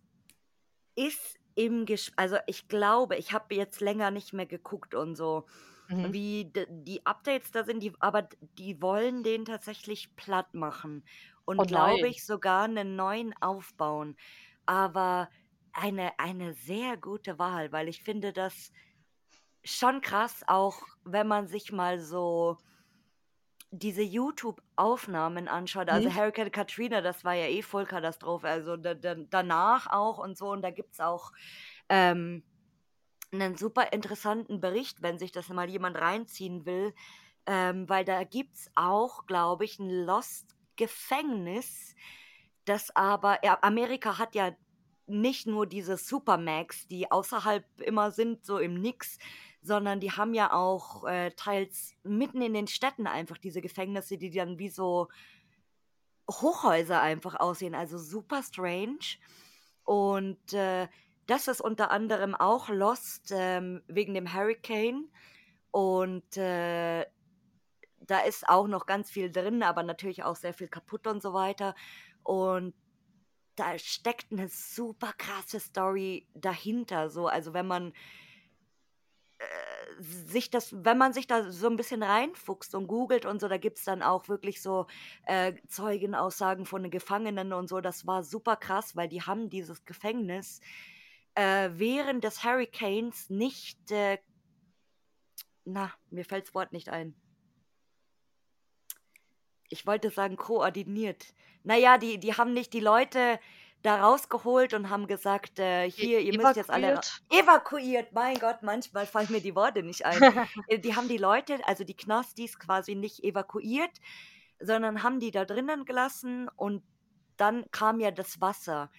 [0.95, 5.45] ist im Gespräch, also ich glaube, ich habe jetzt länger nicht mehr geguckt und so
[5.87, 6.13] mhm.
[6.13, 8.27] wie die Updates da sind, die, aber
[8.57, 11.03] die wollen den tatsächlich platt machen
[11.45, 14.15] und oh glaube ich sogar einen neuen aufbauen.
[14.65, 15.29] Aber
[15.71, 18.71] eine, eine sehr gute Wahl, weil ich finde das
[19.63, 22.57] schon krass, auch wenn man sich mal so
[23.71, 26.15] diese YouTube-Aufnahmen anschaut, also mhm.
[26.15, 30.61] Hurricane Katrina, das war ja eh Vollkatastrophe, also da, da, danach auch und so, und
[30.61, 31.31] da gibt es auch
[31.89, 32.43] ähm,
[33.31, 36.93] einen super interessanten Bericht, wenn sich das mal jemand reinziehen will,
[37.45, 41.95] ähm, weil da gibt es auch, glaube ich, ein Lost-Gefängnis,
[42.65, 44.55] das aber, ja, Amerika hat ja
[45.07, 49.17] nicht nur diese Supermax, die außerhalb immer sind, so im Nix,
[49.61, 54.31] sondern die haben ja auch äh, teils mitten in den Städten einfach diese Gefängnisse, die
[54.31, 55.07] dann wie so
[56.29, 59.17] Hochhäuser einfach aussehen, also super strange.
[59.83, 60.89] Und äh,
[61.27, 65.09] das ist unter anderem auch Lost ähm, wegen dem Hurricane.
[65.71, 67.05] Und äh,
[67.99, 71.33] da ist auch noch ganz viel drin, aber natürlich auch sehr viel kaputt und so
[71.33, 71.75] weiter.
[72.23, 72.73] Und
[73.55, 77.09] da steckt eine super krasse Story dahinter.
[77.09, 77.91] So, also wenn man
[79.39, 83.49] äh, sich das, wenn man sich da so ein bisschen reinfuchst und googelt und so,
[83.49, 84.87] da gibt es dann auch wirklich so
[85.25, 87.81] äh, Zeugenaussagen von den Gefangenen und so.
[87.81, 90.96] Das war super krass, weil die haben dieses Gefängnis äh,
[91.37, 94.17] während des Hurricanes nicht, äh,
[95.65, 97.15] na, mir fällt das Wort nicht ein.
[99.69, 101.33] Ich wollte sagen koordiniert.
[101.63, 103.39] Naja, die, die haben nicht die Leute
[103.83, 108.11] da rausgeholt und haben gesagt, äh, hier, ihr müsst jetzt alle evakuiert.
[108.13, 110.17] Mein Gott, manchmal fallen mir die Worte nicht ein.
[110.67, 113.91] Äh, die haben die Leute, also die Knastis quasi nicht evakuiert,
[114.59, 116.83] sondern haben die da drinnen gelassen und
[117.37, 118.89] dann kam ja das Wasser.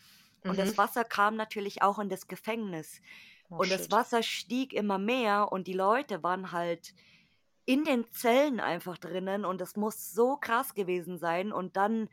[0.48, 0.60] Und mhm.
[0.60, 3.00] das Wasser kam natürlich auch in das Gefängnis.
[3.50, 3.78] Oh, und shit.
[3.78, 6.94] das Wasser stieg immer mehr und die Leute waren halt
[7.64, 11.52] in den Zellen einfach drinnen und das muss so krass gewesen sein.
[11.52, 12.08] Und dann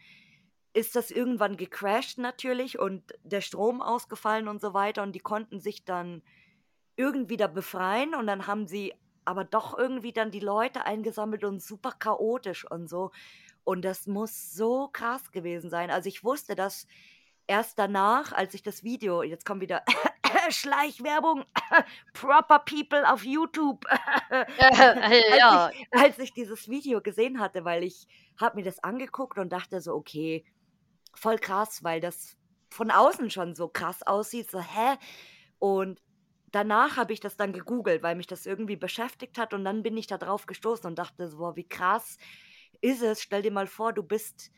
[0.73, 5.61] ist das irgendwann gecrashed natürlich und der Strom ausgefallen und so weiter und die konnten
[5.61, 6.21] sich dann
[6.97, 11.61] irgendwie da befreien und dann haben sie aber doch irgendwie dann die Leute eingesammelt und
[11.61, 13.11] super chaotisch und so.
[13.63, 15.89] Und das muss so krass gewesen sein.
[15.89, 16.85] Also ich wusste, dass
[17.47, 19.83] erst danach, als ich das Video, jetzt kommt wieder
[20.49, 21.43] Schleichwerbung,
[22.13, 23.85] Proper People auf YouTube,
[24.29, 25.65] ja.
[25.65, 28.07] als, ich, als ich dieses Video gesehen hatte, weil ich
[28.39, 30.45] habe mir das angeguckt und dachte so, okay,
[31.13, 32.37] voll krass, weil das
[32.69, 34.97] von außen schon so krass aussieht, so hä?
[35.59, 36.01] Und
[36.51, 39.97] danach habe ich das dann gegoogelt, weil mich das irgendwie beschäftigt hat und dann bin
[39.97, 42.17] ich da drauf gestoßen und dachte so, boah, wie krass
[42.81, 43.21] ist es.
[43.21, 44.51] Stell dir mal vor, du bist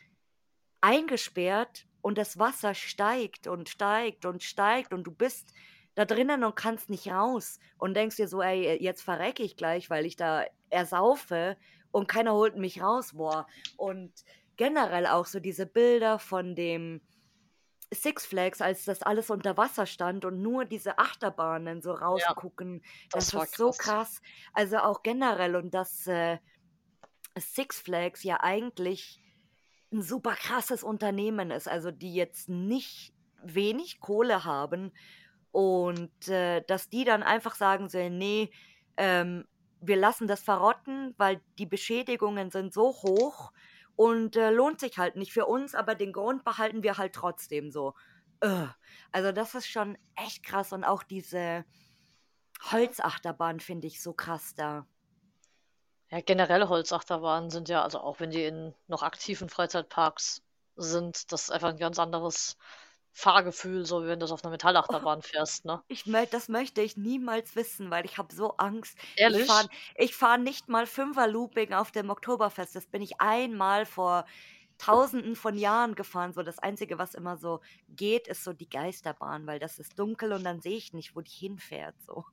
[0.82, 5.52] eingesperrt und das Wasser steigt und steigt und steigt und du bist
[5.94, 9.90] da drinnen und kannst nicht raus und denkst dir so, ey, jetzt verrecke ich gleich,
[9.90, 11.58] weil ich da ersaufe
[11.92, 13.46] und keiner holt mich raus, boah.
[13.76, 14.14] Und
[14.56, 17.02] generell auch so diese Bilder von dem
[17.94, 23.26] Six Flags, als das alles unter Wasser stand und nur diese Achterbahnen so rausgucken, das,
[23.26, 23.80] das war ist so krass.
[23.80, 24.22] krass.
[24.54, 26.38] Also auch generell und dass äh,
[27.38, 29.20] Six Flags ja eigentlich
[29.92, 34.92] ein super krasses Unternehmen ist, also die jetzt nicht wenig Kohle haben
[35.52, 38.52] und äh, dass die dann einfach sagen so, nee,
[38.98, 39.46] ähm,
[39.80, 43.52] wir lassen das verrotten, weil die Beschädigungen sind so hoch
[43.96, 47.72] und äh, lohnt sich halt nicht für uns, aber den Grund behalten wir halt trotzdem
[47.72, 47.94] so.
[48.42, 48.68] Äh.
[49.12, 51.66] Also das ist schon echt krass und auch diese
[52.72, 54.88] Holzachterbahn finde ich so krass da.
[56.10, 60.42] Ja, generell Holzachterbahnen sind ja, also auch wenn die in noch aktiven Freizeitparks
[60.76, 62.58] sind, das ist einfach ein ganz anderes
[63.14, 65.84] Fahrgefühl, so wie wenn du auf einer Metallachterbahn fährst, ne?
[65.90, 68.98] Ich möchte, das möchte ich niemals wissen, weil ich habe so Angst.
[69.24, 69.46] Ich Ehrlich?
[69.46, 72.76] fahre ich fahr nicht mal Fünfer-Looping auf dem Oktoberfest.
[72.76, 74.26] Das bin ich einmal vor
[74.78, 76.34] Tausenden von Jahren gefahren.
[76.34, 80.34] So das Einzige, was immer so geht, ist so die Geisterbahn, weil das ist dunkel
[80.34, 81.96] und dann sehe ich nicht, wo die hinfährt.
[82.06, 82.26] So.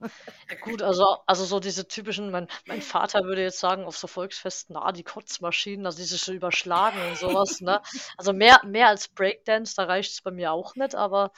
[0.51, 4.07] Ja, gut, also, also so diese typischen, mein, mein Vater würde jetzt sagen, auf so
[4.07, 7.81] Volksfesten, ah, die Kotzmaschinen, also die sich so überschlagen und sowas, ne?
[8.17, 11.33] Also mehr, mehr als Breakdance, da reicht es bei mir auch nicht, aber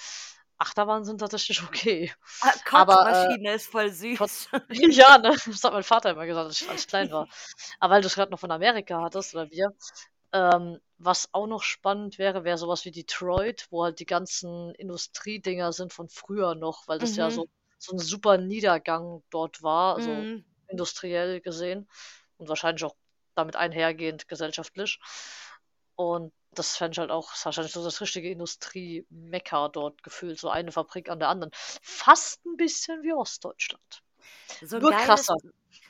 [0.58, 2.12] Achterbahnen sind tatsächlich okay.
[2.40, 4.18] Ah, Aber, äh, Kotzmaschine ist voll süß.
[4.18, 5.36] Kotz- Ja, ne?
[5.46, 7.28] Das hat mein Vater immer gesagt, als ich, als ich klein war.
[7.78, 9.72] Aber weil du es gerade noch von Amerika hattest, oder wir,
[10.32, 15.72] ähm, was auch noch spannend wäre, wäre sowas wie Detroit, wo halt die ganzen Industriedinger
[15.72, 17.32] sind von früher noch, weil das ja Mhm.
[17.32, 17.48] so,
[17.78, 20.44] so ein super Niedergang dort war, also Mhm.
[20.68, 21.88] industriell gesehen
[22.38, 22.96] und wahrscheinlich auch
[23.34, 24.98] damit einhergehend gesellschaftlich.
[25.96, 30.48] Und das fände ich halt auch, ist wahrscheinlich so das richtige Industrie-Mekka dort gefühlt, so
[30.50, 31.52] eine Fabrik an der anderen.
[31.82, 34.02] Fast ein bisschen wie Ostdeutschland.
[34.62, 35.36] So Nur geiles, krasser.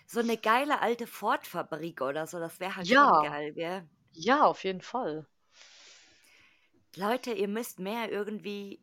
[0.07, 3.21] so eine geile alte Ford-Fabrik oder so, das wäre halt schon Ja.
[3.21, 3.89] geil, gell?
[4.19, 5.29] Ja, auf jeden Fall.
[6.97, 8.81] Leute, ihr müsst mehr irgendwie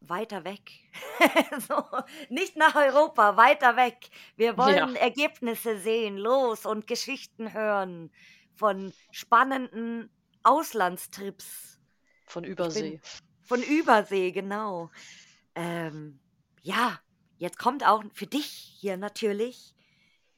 [0.00, 0.70] weiter weg.
[1.68, 1.82] so,
[2.28, 4.08] nicht nach Europa, weiter weg.
[4.36, 4.58] Wir Ja.
[4.58, 8.12] wollen Ergebnisse sehen, los und Geschichten hören
[8.54, 10.10] von spannenden
[10.42, 11.80] Auslandstrips.
[12.26, 13.00] Von Ich bin Übersee.
[13.42, 14.90] von Übersee, genau.
[15.54, 16.20] Ähm,
[16.62, 17.00] ja,
[17.38, 19.74] jetzt kommt auch für dich hier natürlich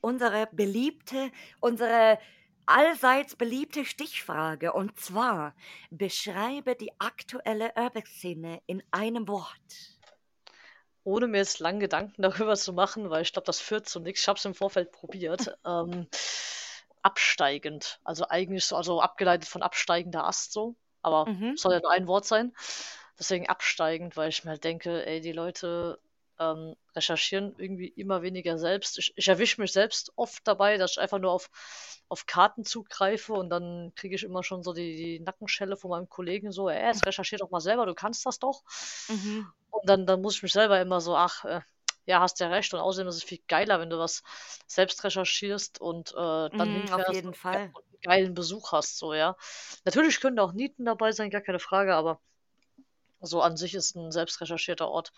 [0.00, 1.30] unsere beliebte,
[1.60, 2.18] unsere
[2.68, 4.72] allseits beliebte Stichfrage.
[4.72, 5.54] Und zwar,
[5.90, 9.98] beschreibe die aktuelle Urbex-Szene in einem Wort.
[11.04, 14.20] Ohne mir jetzt lang Gedanken darüber zu machen, weil ich glaube, das führt zu nichts.
[14.22, 15.56] Ich habe es im Vorfeld probiert.
[15.66, 16.06] Ähm,
[17.02, 18.00] absteigend.
[18.04, 20.76] Also eigentlich so, also abgeleitet von absteigender Ast so.
[21.02, 21.56] Aber Mhm.
[21.56, 22.54] soll ja nur ein Wort sein.
[23.18, 25.98] Deswegen absteigend, weil ich mir halt denke, ey, die Leute
[26.38, 28.98] ähm, recherchieren irgendwie immer weniger selbst.
[28.98, 31.50] Ich, ich erwische mich selbst oft dabei, dass ich einfach nur auf,
[32.08, 36.08] auf Karten zugreife und dann kriege ich immer schon so die, die Nackenschelle von meinem
[36.08, 38.62] Kollegen so, ey, jetzt recherchier doch mal selber, du kannst das doch.
[39.08, 39.52] Mhm.
[39.70, 41.60] Und dann, dann muss ich mich selber immer so, ach, äh,
[42.06, 42.72] ja, hast ja recht.
[42.74, 44.22] Und außerdem ist es viel geiler, wenn du was
[44.66, 47.74] selbst recherchierst und äh, dann Mhm, auf jeden Fall.
[47.82, 49.36] einen geilen Besuch hast, so, ja.
[49.84, 52.20] Natürlich können da auch Nieten dabei sein, gar keine Frage, aber
[53.20, 55.12] so an sich ist ein selbst recherchierter Ort,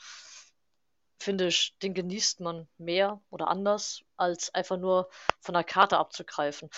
[1.20, 5.10] finde ich, den genießt man mehr oder anders, als einfach nur
[5.40, 6.70] von der Karte abzugreifen.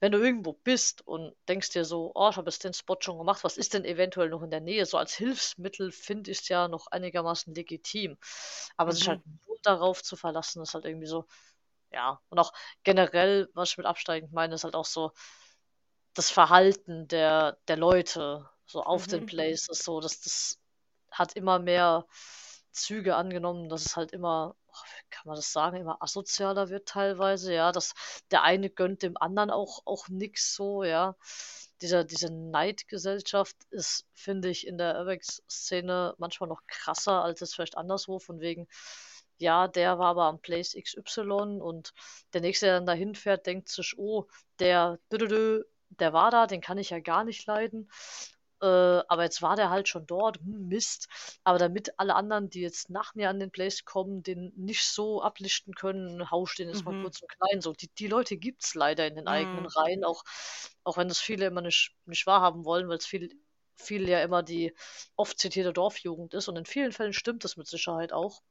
[0.00, 3.18] Wenn du irgendwo bist und denkst dir so, oh, ich habe jetzt den Spot schon
[3.18, 4.84] gemacht, was ist denn eventuell noch in der Nähe?
[4.86, 8.18] So als Hilfsmittel finde ich es ja noch einigermaßen legitim.
[8.76, 9.08] Aber sich Mhm.
[9.08, 11.26] halt nur darauf zu verlassen, ist halt irgendwie so,
[11.92, 12.20] ja.
[12.30, 12.52] Und auch
[12.84, 15.12] generell, was ich mit absteigend meine, ist halt auch so
[16.14, 19.26] das Verhalten der, der Leute, so auf den Mhm.
[19.26, 20.58] Places, so, dass das
[21.10, 22.06] hat immer mehr
[22.72, 24.56] Züge angenommen, dass es halt immer,
[25.10, 27.94] kann man das sagen, immer asozialer wird teilweise, ja, dass
[28.30, 31.16] der eine gönnt dem anderen auch, auch nix so, ja.
[31.80, 37.76] Dieser, diese Neidgesellschaft ist, finde ich, in der Urbex-Szene manchmal noch krasser als es vielleicht
[37.76, 38.68] anderswo, von wegen,
[39.38, 41.92] ja, der war aber am Place XY und
[42.32, 44.28] der nächste, der dann dahin fährt, denkt sich, oh,
[44.60, 47.90] der, der war da, den kann ich ja gar nicht leiden.
[48.62, 48.66] Äh,
[49.08, 51.08] aber jetzt war der halt schon dort, hm, Mist.
[51.44, 55.22] Aber damit alle anderen, die jetzt nach mir an den Place kommen, den nicht so
[55.22, 57.02] ablichten können, hau ich den jetzt mal Mhm.
[57.02, 57.60] kurz und klein.
[57.60, 59.72] So, die, die Leute gibt es leider in den eigenen Mhm.
[59.76, 60.24] Reihen, auch,
[60.84, 63.30] auch wenn das viele immer nicht, nicht wahrhaben wollen, weil es viel,
[63.76, 64.74] viel ja immer die
[65.16, 66.48] oft zitierte Dorfjugend ist.
[66.48, 68.42] Und in vielen Fällen stimmt das mit Sicherheit auch.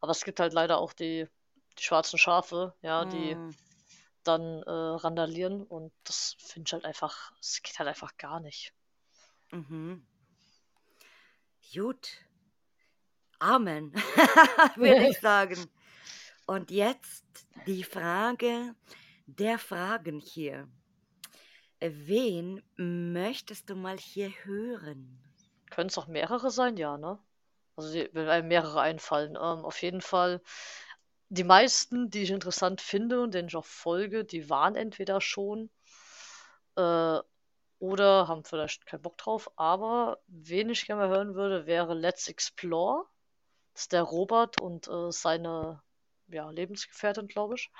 [0.00, 1.28] Aber es gibt halt leider auch die,
[1.78, 3.52] die schwarzen Schafe, ja, die Hm.
[4.24, 8.74] dann äh, randalieren und das finde ich halt einfach, es geht halt einfach gar nicht.
[9.52, 10.02] Mhm.
[11.72, 12.24] Gut.
[13.40, 13.92] Amen,
[14.76, 15.58] würde ich sagen.
[16.46, 17.24] Und jetzt
[17.66, 18.74] die Frage
[19.26, 20.68] der Fragen hier.
[21.80, 25.20] Wen möchtest du mal hier hören?
[25.70, 26.76] Können es auch mehrere sein?
[26.76, 27.18] Ja, ne?
[27.76, 29.36] Also wenn einem mehrere einfallen.
[29.36, 30.40] Ähm, auf jeden Fall
[31.28, 35.70] die meisten, die ich interessant finde und denen ich auch folge, die waren entweder schon
[36.76, 37.18] äh,
[37.78, 39.50] oder haben vielleicht keinen Bock drauf.
[39.56, 43.06] Aber wen ich gerne mal hören würde, wäre Let's Explore.
[43.74, 45.82] Das ist der Robert und äh, seine
[46.28, 47.70] ja, Lebensgefährtin, glaube ich.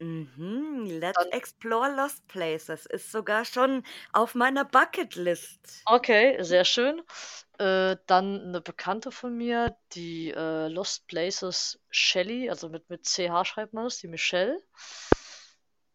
[0.00, 5.84] Mhm, Let's Dann, Explore Lost Places ist sogar schon auf meiner Bucketlist.
[5.84, 7.02] okay, sehr schön.
[7.58, 13.44] Äh, dann eine Bekannte von mir, die äh, Lost Places Shelly, also mit, mit CH
[13.44, 14.58] schreibt man das, die Michelle.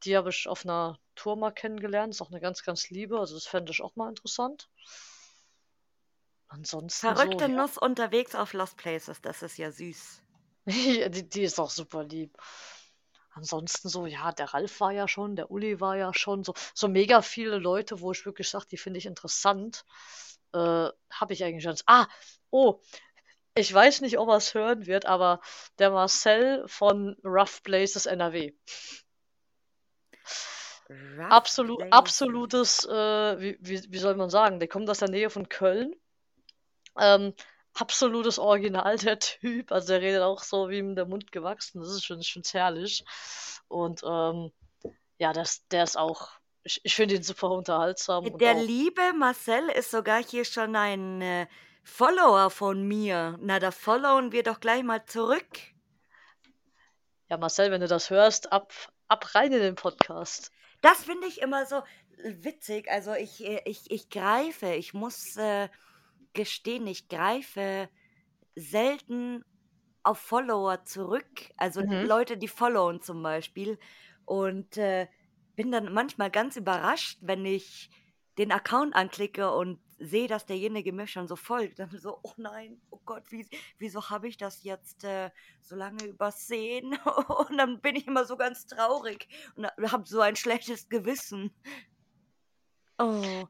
[0.07, 2.13] Die habe ich auf einer Tour mal kennengelernt.
[2.13, 3.19] Ist auch eine ganz, ganz liebe.
[3.19, 4.69] Also das fände ich auch mal interessant.
[6.47, 7.47] Ansonsten so, Verrückte ja.
[7.49, 10.23] Nuss unterwegs auf Lost Places, das ist ja süß.
[10.69, 12.37] Ja, die, die ist auch super lieb.
[13.31, 16.87] Ansonsten so, ja, der Ralf war ja schon, der Uli war ja schon, so, so
[16.87, 19.85] mega viele Leute, wo ich wirklich sage, die finde ich interessant.
[20.53, 21.75] Äh, habe ich eigentlich schon.
[21.85, 22.07] Ah,
[22.49, 22.81] oh,
[23.55, 25.41] ich weiß nicht, ob er es hören wird, aber
[25.79, 28.53] der Marcel von Rough Places NRW.
[30.87, 31.91] Places.
[31.91, 35.93] absolutes, äh, wie, wie, wie soll man sagen, der kommt aus der Nähe von Köln.
[36.99, 37.33] Ähm,
[37.73, 39.71] absolutes Original, der Typ.
[39.71, 41.79] Also der redet auch so wie ihm der Mund gewachsen.
[41.79, 43.03] Das ist schon, schon herrlich.
[43.67, 44.51] Und ähm,
[45.17, 46.29] ja, das, der ist auch,
[46.63, 51.47] ich, ich finde ihn super unterhaltsam Der liebe Marcel ist sogar hier schon ein äh,
[51.83, 53.37] Follower von mir.
[53.41, 55.47] Na, da followen wir doch gleich mal zurück.
[57.29, 58.73] ja, Marcel, wenn du das hörst, ab,
[59.07, 60.51] ab rein in den Podcast.
[60.81, 61.81] Das finde ich immer so
[62.23, 62.89] witzig.
[62.89, 65.69] Also ich, äh, ich, ich greife, ich muss äh,
[66.33, 67.89] gestehen, ich greife
[68.55, 69.43] selten
[70.03, 71.51] auf Follower zurück.
[71.57, 72.01] Also Mhm.
[72.01, 73.79] Leute, die followen zum Beispiel.
[74.25, 75.07] Und äh,
[75.55, 77.89] bin dann manchmal ganz überrascht, wenn ich
[78.37, 81.79] den Account anklicke und sehe, dass derjenige mir schon so folgt.
[81.79, 85.31] Dann so, oh nein, oh Gott, wie, wieso habe ich das jetzt äh,
[85.61, 86.97] so lange übersehen?
[87.49, 91.51] Und dann bin ich immer so ganz traurig und habe so ein schlechtes Gewissen.
[92.99, 93.47] Oh,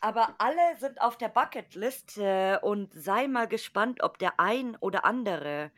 [0.00, 5.04] aber alle sind auf der Bucketlist äh, und sei mal gespannt, ob der ein oder
[5.04, 5.72] andere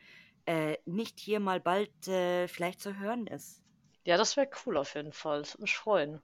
[0.45, 3.63] äh, nicht hier mal bald äh, vielleicht zu hören ist.
[4.03, 5.39] Ja, das wäre cool auf jeden Fall.
[5.39, 6.21] Das würde mich freuen.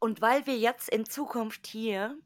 [0.00, 2.18] Und weil wir jetzt in Zukunft hier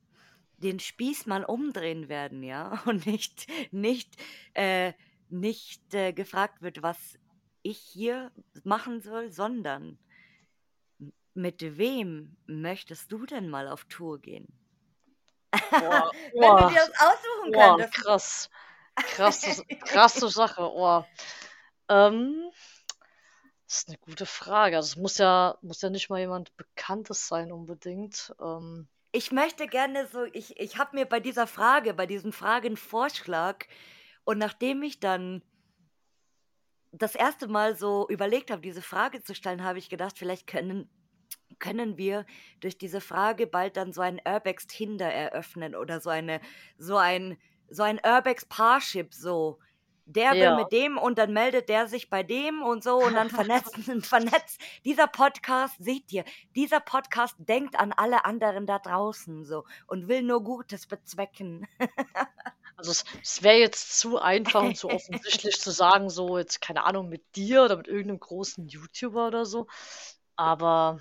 [0.58, 4.16] den Spieß mal umdrehen werden, ja, und nicht, nicht,
[4.54, 4.94] äh,
[5.28, 7.18] nicht äh, gefragt wird, was
[7.62, 8.30] ich hier
[8.62, 9.98] machen soll, sondern
[11.34, 14.46] mit wem möchtest du denn mal auf Tour gehen?
[15.70, 17.94] Boah, Wenn du boah, dir das aussuchen boah, könntest.
[17.94, 18.50] krass.
[18.96, 20.62] Krasse, krasse Sache.
[20.62, 21.04] Oh.
[21.88, 22.50] Ähm,
[23.66, 24.76] das ist eine gute Frage.
[24.76, 28.34] Also es muss ja, muss ja nicht mal jemand Bekanntes sein unbedingt.
[28.40, 33.68] Ähm, Ich möchte gerne so, ich, ich habe mir bei dieser Frage, bei diesem Fragenvorschlag
[34.24, 35.42] und nachdem ich dann
[36.92, 40.88] das erste Mal so überlegt habe, diese Frage zu stellen, habe ich gedacht, vielleicht können,
[41.58, 42.26] können wir
[42.60, 46.40] durch diese Frage bald dann so ein Urbex Tinder eröffnen oder so eine,
[46.78, 47.38] so ein,
[47.68, 49.58] so ein Urbex Parship so.
[50.06, 53.14] Der will ja, mit dem und dann meldet der sich bei dem und so und
[53.14, 54.60] dann vernetzen, vernetzt.
[54.84, 56.24] Dieser Podcast, seht ihr,
[56.54, 61.66] dieser Podcast denkt an alle anderen da draußen so und will nur Gutes bezwecken.
[62.76, 66.84] also es, es wäre jetzt zu einfach und zu offensichtlich zu sagen, so jetzt keine
[66.84, 69.68] Ahnung mit dir oder mit irgendeinem großen YouTuber oder so.
[70.36, 70.98] Aber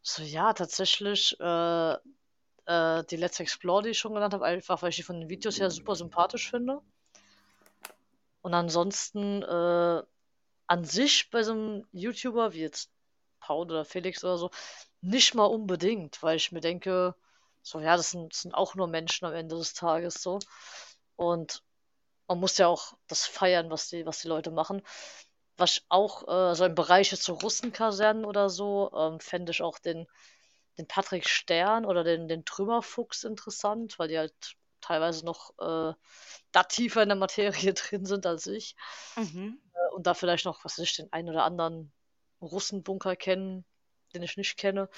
[0.00, 1.96] so ja, tatsächlich äh,
[2.66, 5.28] äh, die Let's Explore, die ich schon genannt habe, einfach weil ich die von den
[5.28, 6.80] Videos her super sympathisch finde.
[8.44, 10.02] Und ansonsten äh,
[10.66, 12.90] an sich bei so einem YouTuber wie jetzt
[13.40, 14.50] Paul oder Felix oder so,
[15.00, 17.14] nicht mal unbedingt, weil ich mir denke,
[17.62, 20.40] so ja, das sind, das sind auch nur Menschen am Ende des Tages so.
[21.16, 21.62] Und
[22.28, 24.82] man muss ja auch das feiern, was die, was die Leute machen.
[25.56, 29.78] Was auch äh, so im Bereich jetzt so Russenkasernen oder so, ähm, fände ich auch
[29.78, 30.06] den,
[30.76, 35.94] den Patrick Stern oder den, den Trümmerfuchs interessant, weil die halt teilweise noch äh,
[36.52, 38.76] da tiefer in der Materie drin sind als ich.
[39.16, 39.60] Mhm.
[39.74, 41.92] Äh, und da vielleicht noch, was weiß ich, den einen oder anderen
[42.40, 43.64] Russenbunker kennen,
[44.14, 44.88] den ich nicht kenne.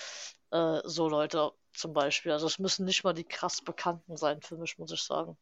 [0.51, 2.33] Äh, so Leute zum Beispiel.
[2.33, 5.39] Also es müssen nicht mal die krass Bekannten sein für mich, muss ich sagen.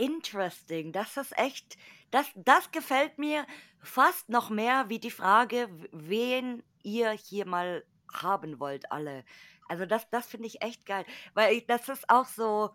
[0.00, 0.92] interesting.
[0.92, 1.76] Das ist echt,
[2.10, 3.46] das, das gefällt mir
[3.80, 9.24] fast noch mehr wie die Frage, wen ihr hier mal haben wollt, alle.
[9.68, 11.04] Also das, das finde ich echt geil,
[11.34, 12.70] weil ich, das ist auch so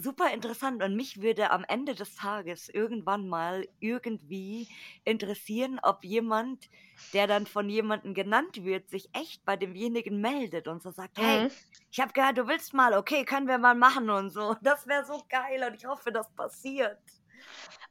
[0.00, 4.68] super interessant und mich würde am Ende des Tages irgendwann mal irgendwie
[5.04, 6.68] interessieren, ob jemand,
[7.12, 11.44] der dann von jemandem genannt wird, sich echt bei demjenigen meldet und so sagt, hey,
[11.44, 11.50] mhm.
[11.90, 14.56] ich habe gehört, du willst mal, okay, können wir mal machen und so.
[14.62, 16.98] Das wäre so geil und ich hoffe, das passiert.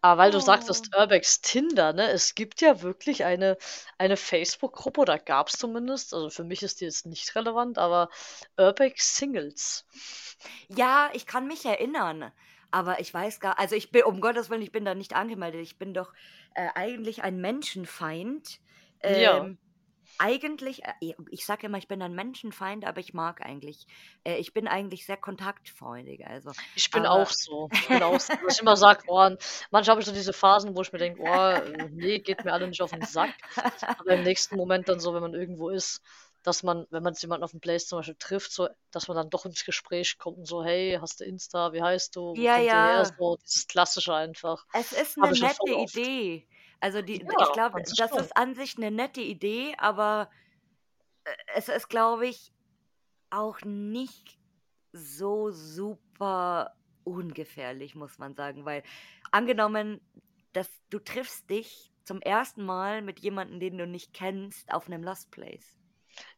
[0.03, 0.99] Aber weil du sagtest oh.
[0.99, 2.09] Urbex Tinder, ne?
[2.11, 3.57] Es gibt ja wirklich eine,
[3.97, 8.09] eine Facebook-Gruppe, oder gab es zumindest, also für mich ist die jetzt nicht relevant, aber
[8.57, 9.85] Urbex Singles.
[10.67, 12.33] Ja, ich kann mich erinnern.
[12.69, 15.61] Aber ich weiß gar, also ich bin, um Gottes Willen, ich bin da nicht angemeldet.
[15.61, 16.11] Ich bin doch
[16.53, 18.59] äh, eigentlich ein Menschenfeind.
[19.03, 19.55] Ähm, ja
[20.23, 23.85] eigentlich, äh, ich sage immer, ich bin ein Menschenfeind, aber ich mag eigentlich,
[24.23, 26.25] äh, ich bin eigentlich sehr kontaktfreudig.
[26.25, 27.69] Also, ich bin aber, auch so.
[27.73, 29.29] Ich bin auch so, ich immer sage, oh,
[29.71, 32.67] manchmal habe ich so diese Phasen, wo ich mir denke, oh, nee, geht mir alle
[32.67, 33.33] nicht auf den Sack.
[33.99, 36.01] Aber im nächsten Moment dann so, wenn man irgendwo ist,
[36.43, 39.29] dass man, wenn man jemanden auf dem Place zum Beispiel trifft, so, dass man dann
[39.29, 42.33] doch ins Gespräch kommt und so, hey, hast du Insta, wie heißt du?
[42.35, 43.03] Ja, ja.
[43.05, 44.65] So, dieses Klassische einfach.
[44.73, 46.47] Es ist eine nette Idee.
[46.83, 48.19] Also die, ja, ich glaube, das schon.
[48.19, 50.29] ist an sich eine nette Idee, aber
[51.23, 52.51] äh, es ist, glaube ich,
[53.29, 54.37] auch nicht
[54.91, 56.75] so super
[57.05, 58.83] ungefährlich, muss man sagen, weil
[59.31, 60.01] angenommen,
[60.51, 65.03] dass du triffst dich zum ersten Mal mit jemandem, den du nicht kennst, auf einem
[65.03, 65.79] Lost Place.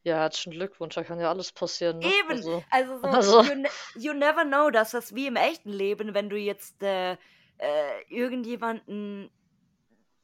[0.04, 1.98] Ja, herzlichen Glückwunsch, da kann ja alles passieren.
[1.98, 2.06] Ne?
[2.06, 3.42] Eben, also, also, so, also.
[3.42, 7.14] You, ne you, never know, dass das wie im echten Leben, wenn du jetzt äh,
[7.58, 9.28] äh, irgendjemanden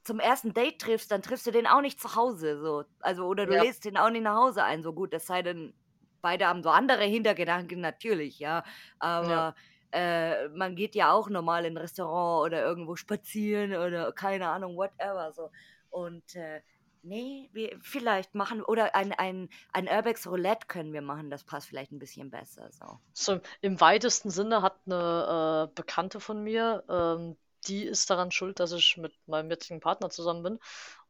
[0.05, 2.85] zum ersten Date triffst, dann triffst du den auch nicht zu Hause, so.
[3.01, 3.63] Also, oder du ja.
[3.63, 5.75] lädst den auch nicht nach Hause ein, so gut, es sei denn,
[6.21, 8.65] beide haben so andere Hintergedanken, natürlich, ja.
[8.99, 9.55] Aber ja.
[9.93, 14.77] Äh, man geht ja auch normal in ein Restaurant oder irgendwo spazieren oder keine Ahnung,
[14.77, 15.51] whatever, so.
[15.91, 16.63] Und äh,
[17.03, 21.69] nee, wir vielleicht machen, oder ein, ein, ein Urbex Roulette können wir machen, das passt
[21.69, 23.01] vielleicht ein bisschen besser, so.
[23.13, 27.37] So, im weitesten Sinne hat eine äh, Bekannte von mir, ähm,
[27.67, 30.59] die ist daran schuld, dass ich mit meinem jetzigen Partner zusammen bin.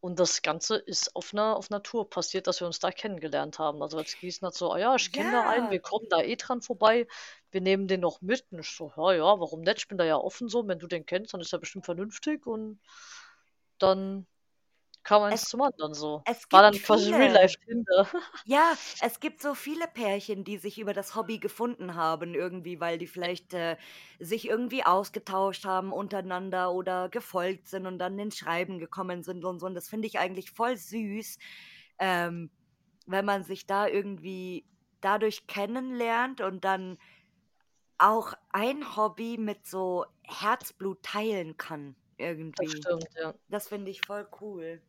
[0.00, 3.59] Und das Ganze ist auf einer, auf einer Tour passiert, dass wir uns da kennengelernt
[3.59, 3.82] haben.
[3.82, 6.36] Also als Gießen hat so, ah ja, ich kenne da einen, wir kommen da eh
[6.36, 7.07] dran vorbei,
[7.50, 8.44] wir nehmen den noch mit.
[8.50, 9.78] Und ich so, ja, ja, warum nicht?
[9.78, 12.46] Ich bin da ja offen so, wenn du den kennst, dann ist er bestimmt vernünftig
[12.46, 12.80] und
[13.78, 14.26] dann
[15.05, 16.22] kam eins es, zum anderen so.
[16.24, 18.09] Es War dann quasi Real Life Tinder.
[18.44, 22.98] Ja, es gibt so viele Pärchen, die sich über das Hobby gefunden haben, irgendwie, weil
[22.98, 23.76] die vielleicht äh,
[24.18, 29.59] sich irgendwie ausgetauscht haben untereinander oder gefolgt sind und dann in Schreiben gekommen sind und
[29.59, 29.66] so.
[29.66, 31.38] Und das finde ich eigentlich voll süß,
[31.98, 32.50] ähm,
[33.07, 34.64] wenn man sich da irgendwie
[35.00, 36.98] dadurch kennenlernt und dann
[37.98, 41.94] auch ein Hobby mit so Herzblut teilen kann.
[42.16, 42.66] Irgendwie.
[42.66, 43.34] Das stimmt, ja.
[43.48, 44.80] Das finde ich voll cool.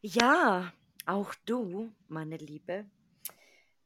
[0.00, 0.72] Ja,
[1.06, 2.86] auch du, meine Liebe,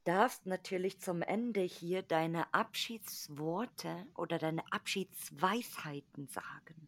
[0.03, 6.87] darfst natürlich zum Ende hier deine Abschiedsworte oder deine Abschiedsweisheiten sagen.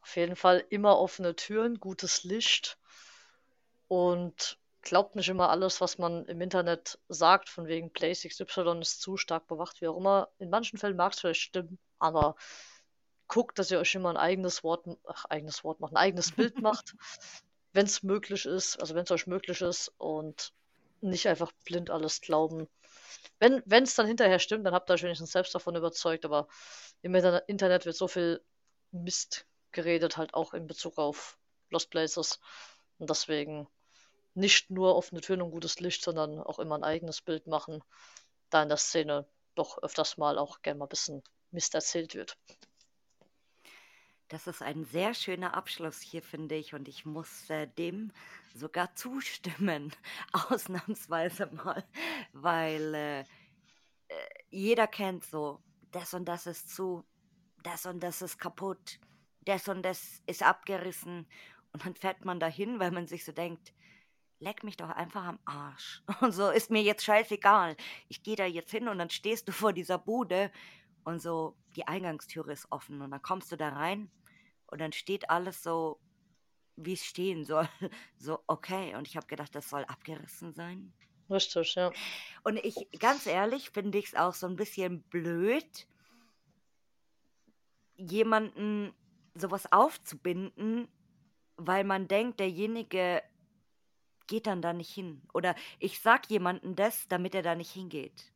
[0.00, 2.78] Auf jeden Fall immer offene Türen, gutes Licht
[3.86, 9.02] und glaubt nicht immer alles, was man im Internet sagt, von wegen Place XY ist
[9.02, 10.30] zu stark bewacht, wie auch immer.
[10.38, 12.34] In manchen Fällen mag es vielleicht stimmen, aber
[13.28, 16.58] guckt, dass ihr euch immer ein eigenes Wort, ach, eigenes Wort macht, ein eigenes Bild
[16.62, 16.94] macht
[17.72, 20.52] wenn es möglich ist, also wenn es euch möglich ist und
[21.00, 22.68] nicht einfach blind alles glauben.
[23.38, 26.48] Wenn es dann hinterher stimmt, dann habt ihr euch wenigstens selbst davon überzeugt, aber
[27.02, 28.42] im Internet wird so viel
[28.92, 31.38] Mist geredet, halt auch in Bezug auf
[31.70, 32.40] Lost Places.
[32.98, 33.66] Und deswegen
[34.34, 37.82] nicht nur offene Türen und gutes Licht, sondern auch immer ein eigenes Bild machen,
[38.50, 42.36] da in der Szene doch öfters mal auch gerne mal ein bisschen Mist erzählt wird.
[44.30, 48.12] Das ist ein sehr schöner Abschluss hier, finde ich, und ich muss äh, dem
[48.54, 49.92] sogar zustimmen,
[50.32, 51.84] ausnahmsweise mal,
[52.32, 53.24] weil äh, äh,
[54.48, 55.60] jeder kennt so,
[55.90, 57.04] das und das ist zu,
[57.64, 59.00] das und das ist kaputt,
[59.40, 61.26] das und das ist abgerissen
[61.72, 63.74] und dann fährt man dahin, weil man sich so denkt,
[64.38, 66.02] leck mich doch einfach am Arsch.
[66.22, 67.76] Und so ist mir jetzt scheißegal.
[68.08, 70.50] Ich gehe da jetzt hin und dann stehst du vor dieser Bude
[71.04, 74.10] und so die Eingangstüre ist offen und dann kommst du da rein
[74.70, 76.00] und dann steht alles so,
[76.76, 77.68] wie es stehen soll.
[78.18, 78.94] So, okay.
[78.96, 80.92] Und ich habe gedacht, das soll abgerissen sein.
[81.30, 81.92] Richtig, ja.
[82.42, 85.86] Und ich, ganz ehrlich, finde ich es auch so ein bisschen blöd,
[87.96, 88.92] jemanden
[89.34, 90.88] sowas aufzubinden,
[91.56, 93.22] weil man denkt, derjenige
[94.26, 95.22] geht dann da nicht hin.
[95.34, 98.32] Oder ich sag jemandem das, damit er da nicht hingeht.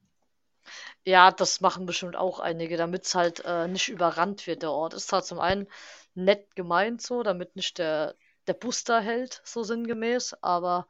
[1.05, 4.95] Ja, das machen bestimmt auch einige, damit es halt äh, nicht überrannt wird, der Ort.
[4.95, 5.67] Ist zwar zum einen
[6.15, 10.87] nett gemeint so, damit nicht der, der Bus da hält, so sinngemäß, aber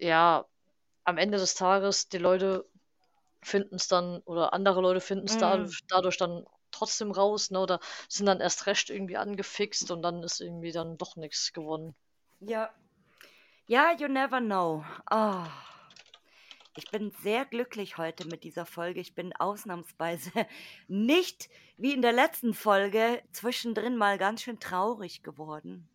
[0.00, 0.46] ja,
[1.04, 2.68] am Ende des Tages, die Leute
[3.44, 5.38] finden es dann, oder andere Leute finden es Mm.
[5.38, 10.22] dadurch, dadurch dann trotzdem raus, ne, oder sind dann erst recht irgendwie angefixt und dann
[10.24, 11.94] ist irgendwie dann doch nichts gewonnen.
[12.40, 12.70] Ja.
[13.66, 14.84] Ja, you never know.
[15.10, 15.50] Ah.
[16.74, 19.00] Ich bin sehr glücklich heute mit dieser Folge.
[19.00, 20.30] Ich bin ausnahmsweise
[20.88, 25.88] nicht wie in der letzten Folge zwischendrin mal ganz schön traurig geworden.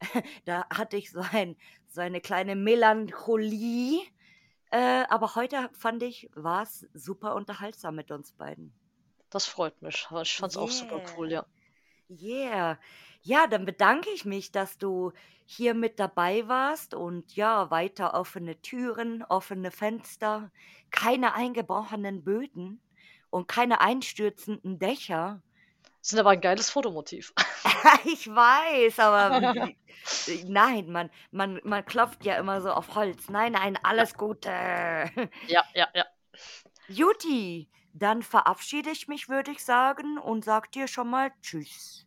[0.46, 1.56] Da hatte ich so, ein,
[1.88, 4.00] so eine kleine Melancholie.
[4.70, 8.72] Äh, aber heute fand ich, war es super unterhaltsam mit uns beiden.
[9.30, 10.06] Das freut mich.
[10.22, 11.46] Ich fand's auch super cool, Yeah.
[12.08, 12.68] ja.
[12.68, 12.78] Yeah.
[13.22, 15.12] Ja, dann bedanke ich mich, dass du
[15.44, 20.50] hier mit dabei warst und ja, weiter offene Türen, offene Fenster,
[20.90, 22.80] keine eingebrochenen Böden
[23.30, 25.42] und keine einstürzenden Dächer.
[26.00, 27.32] Sind aber ein geiles Fotomotiv.
[28.04, 29.40] Ich weiß, aber
[30.46, 33.28] nein, man, man, man klopft ja immer so auf Holz.
[33.28, 34.48] Nein, nein, alles Gute.
[35.46, 36.04] Ja, ja, ja.
[36.88, 42.06] Juti, dann verabschiede ich mich, würde ich sagen, und sag dir schon mal Tschüss.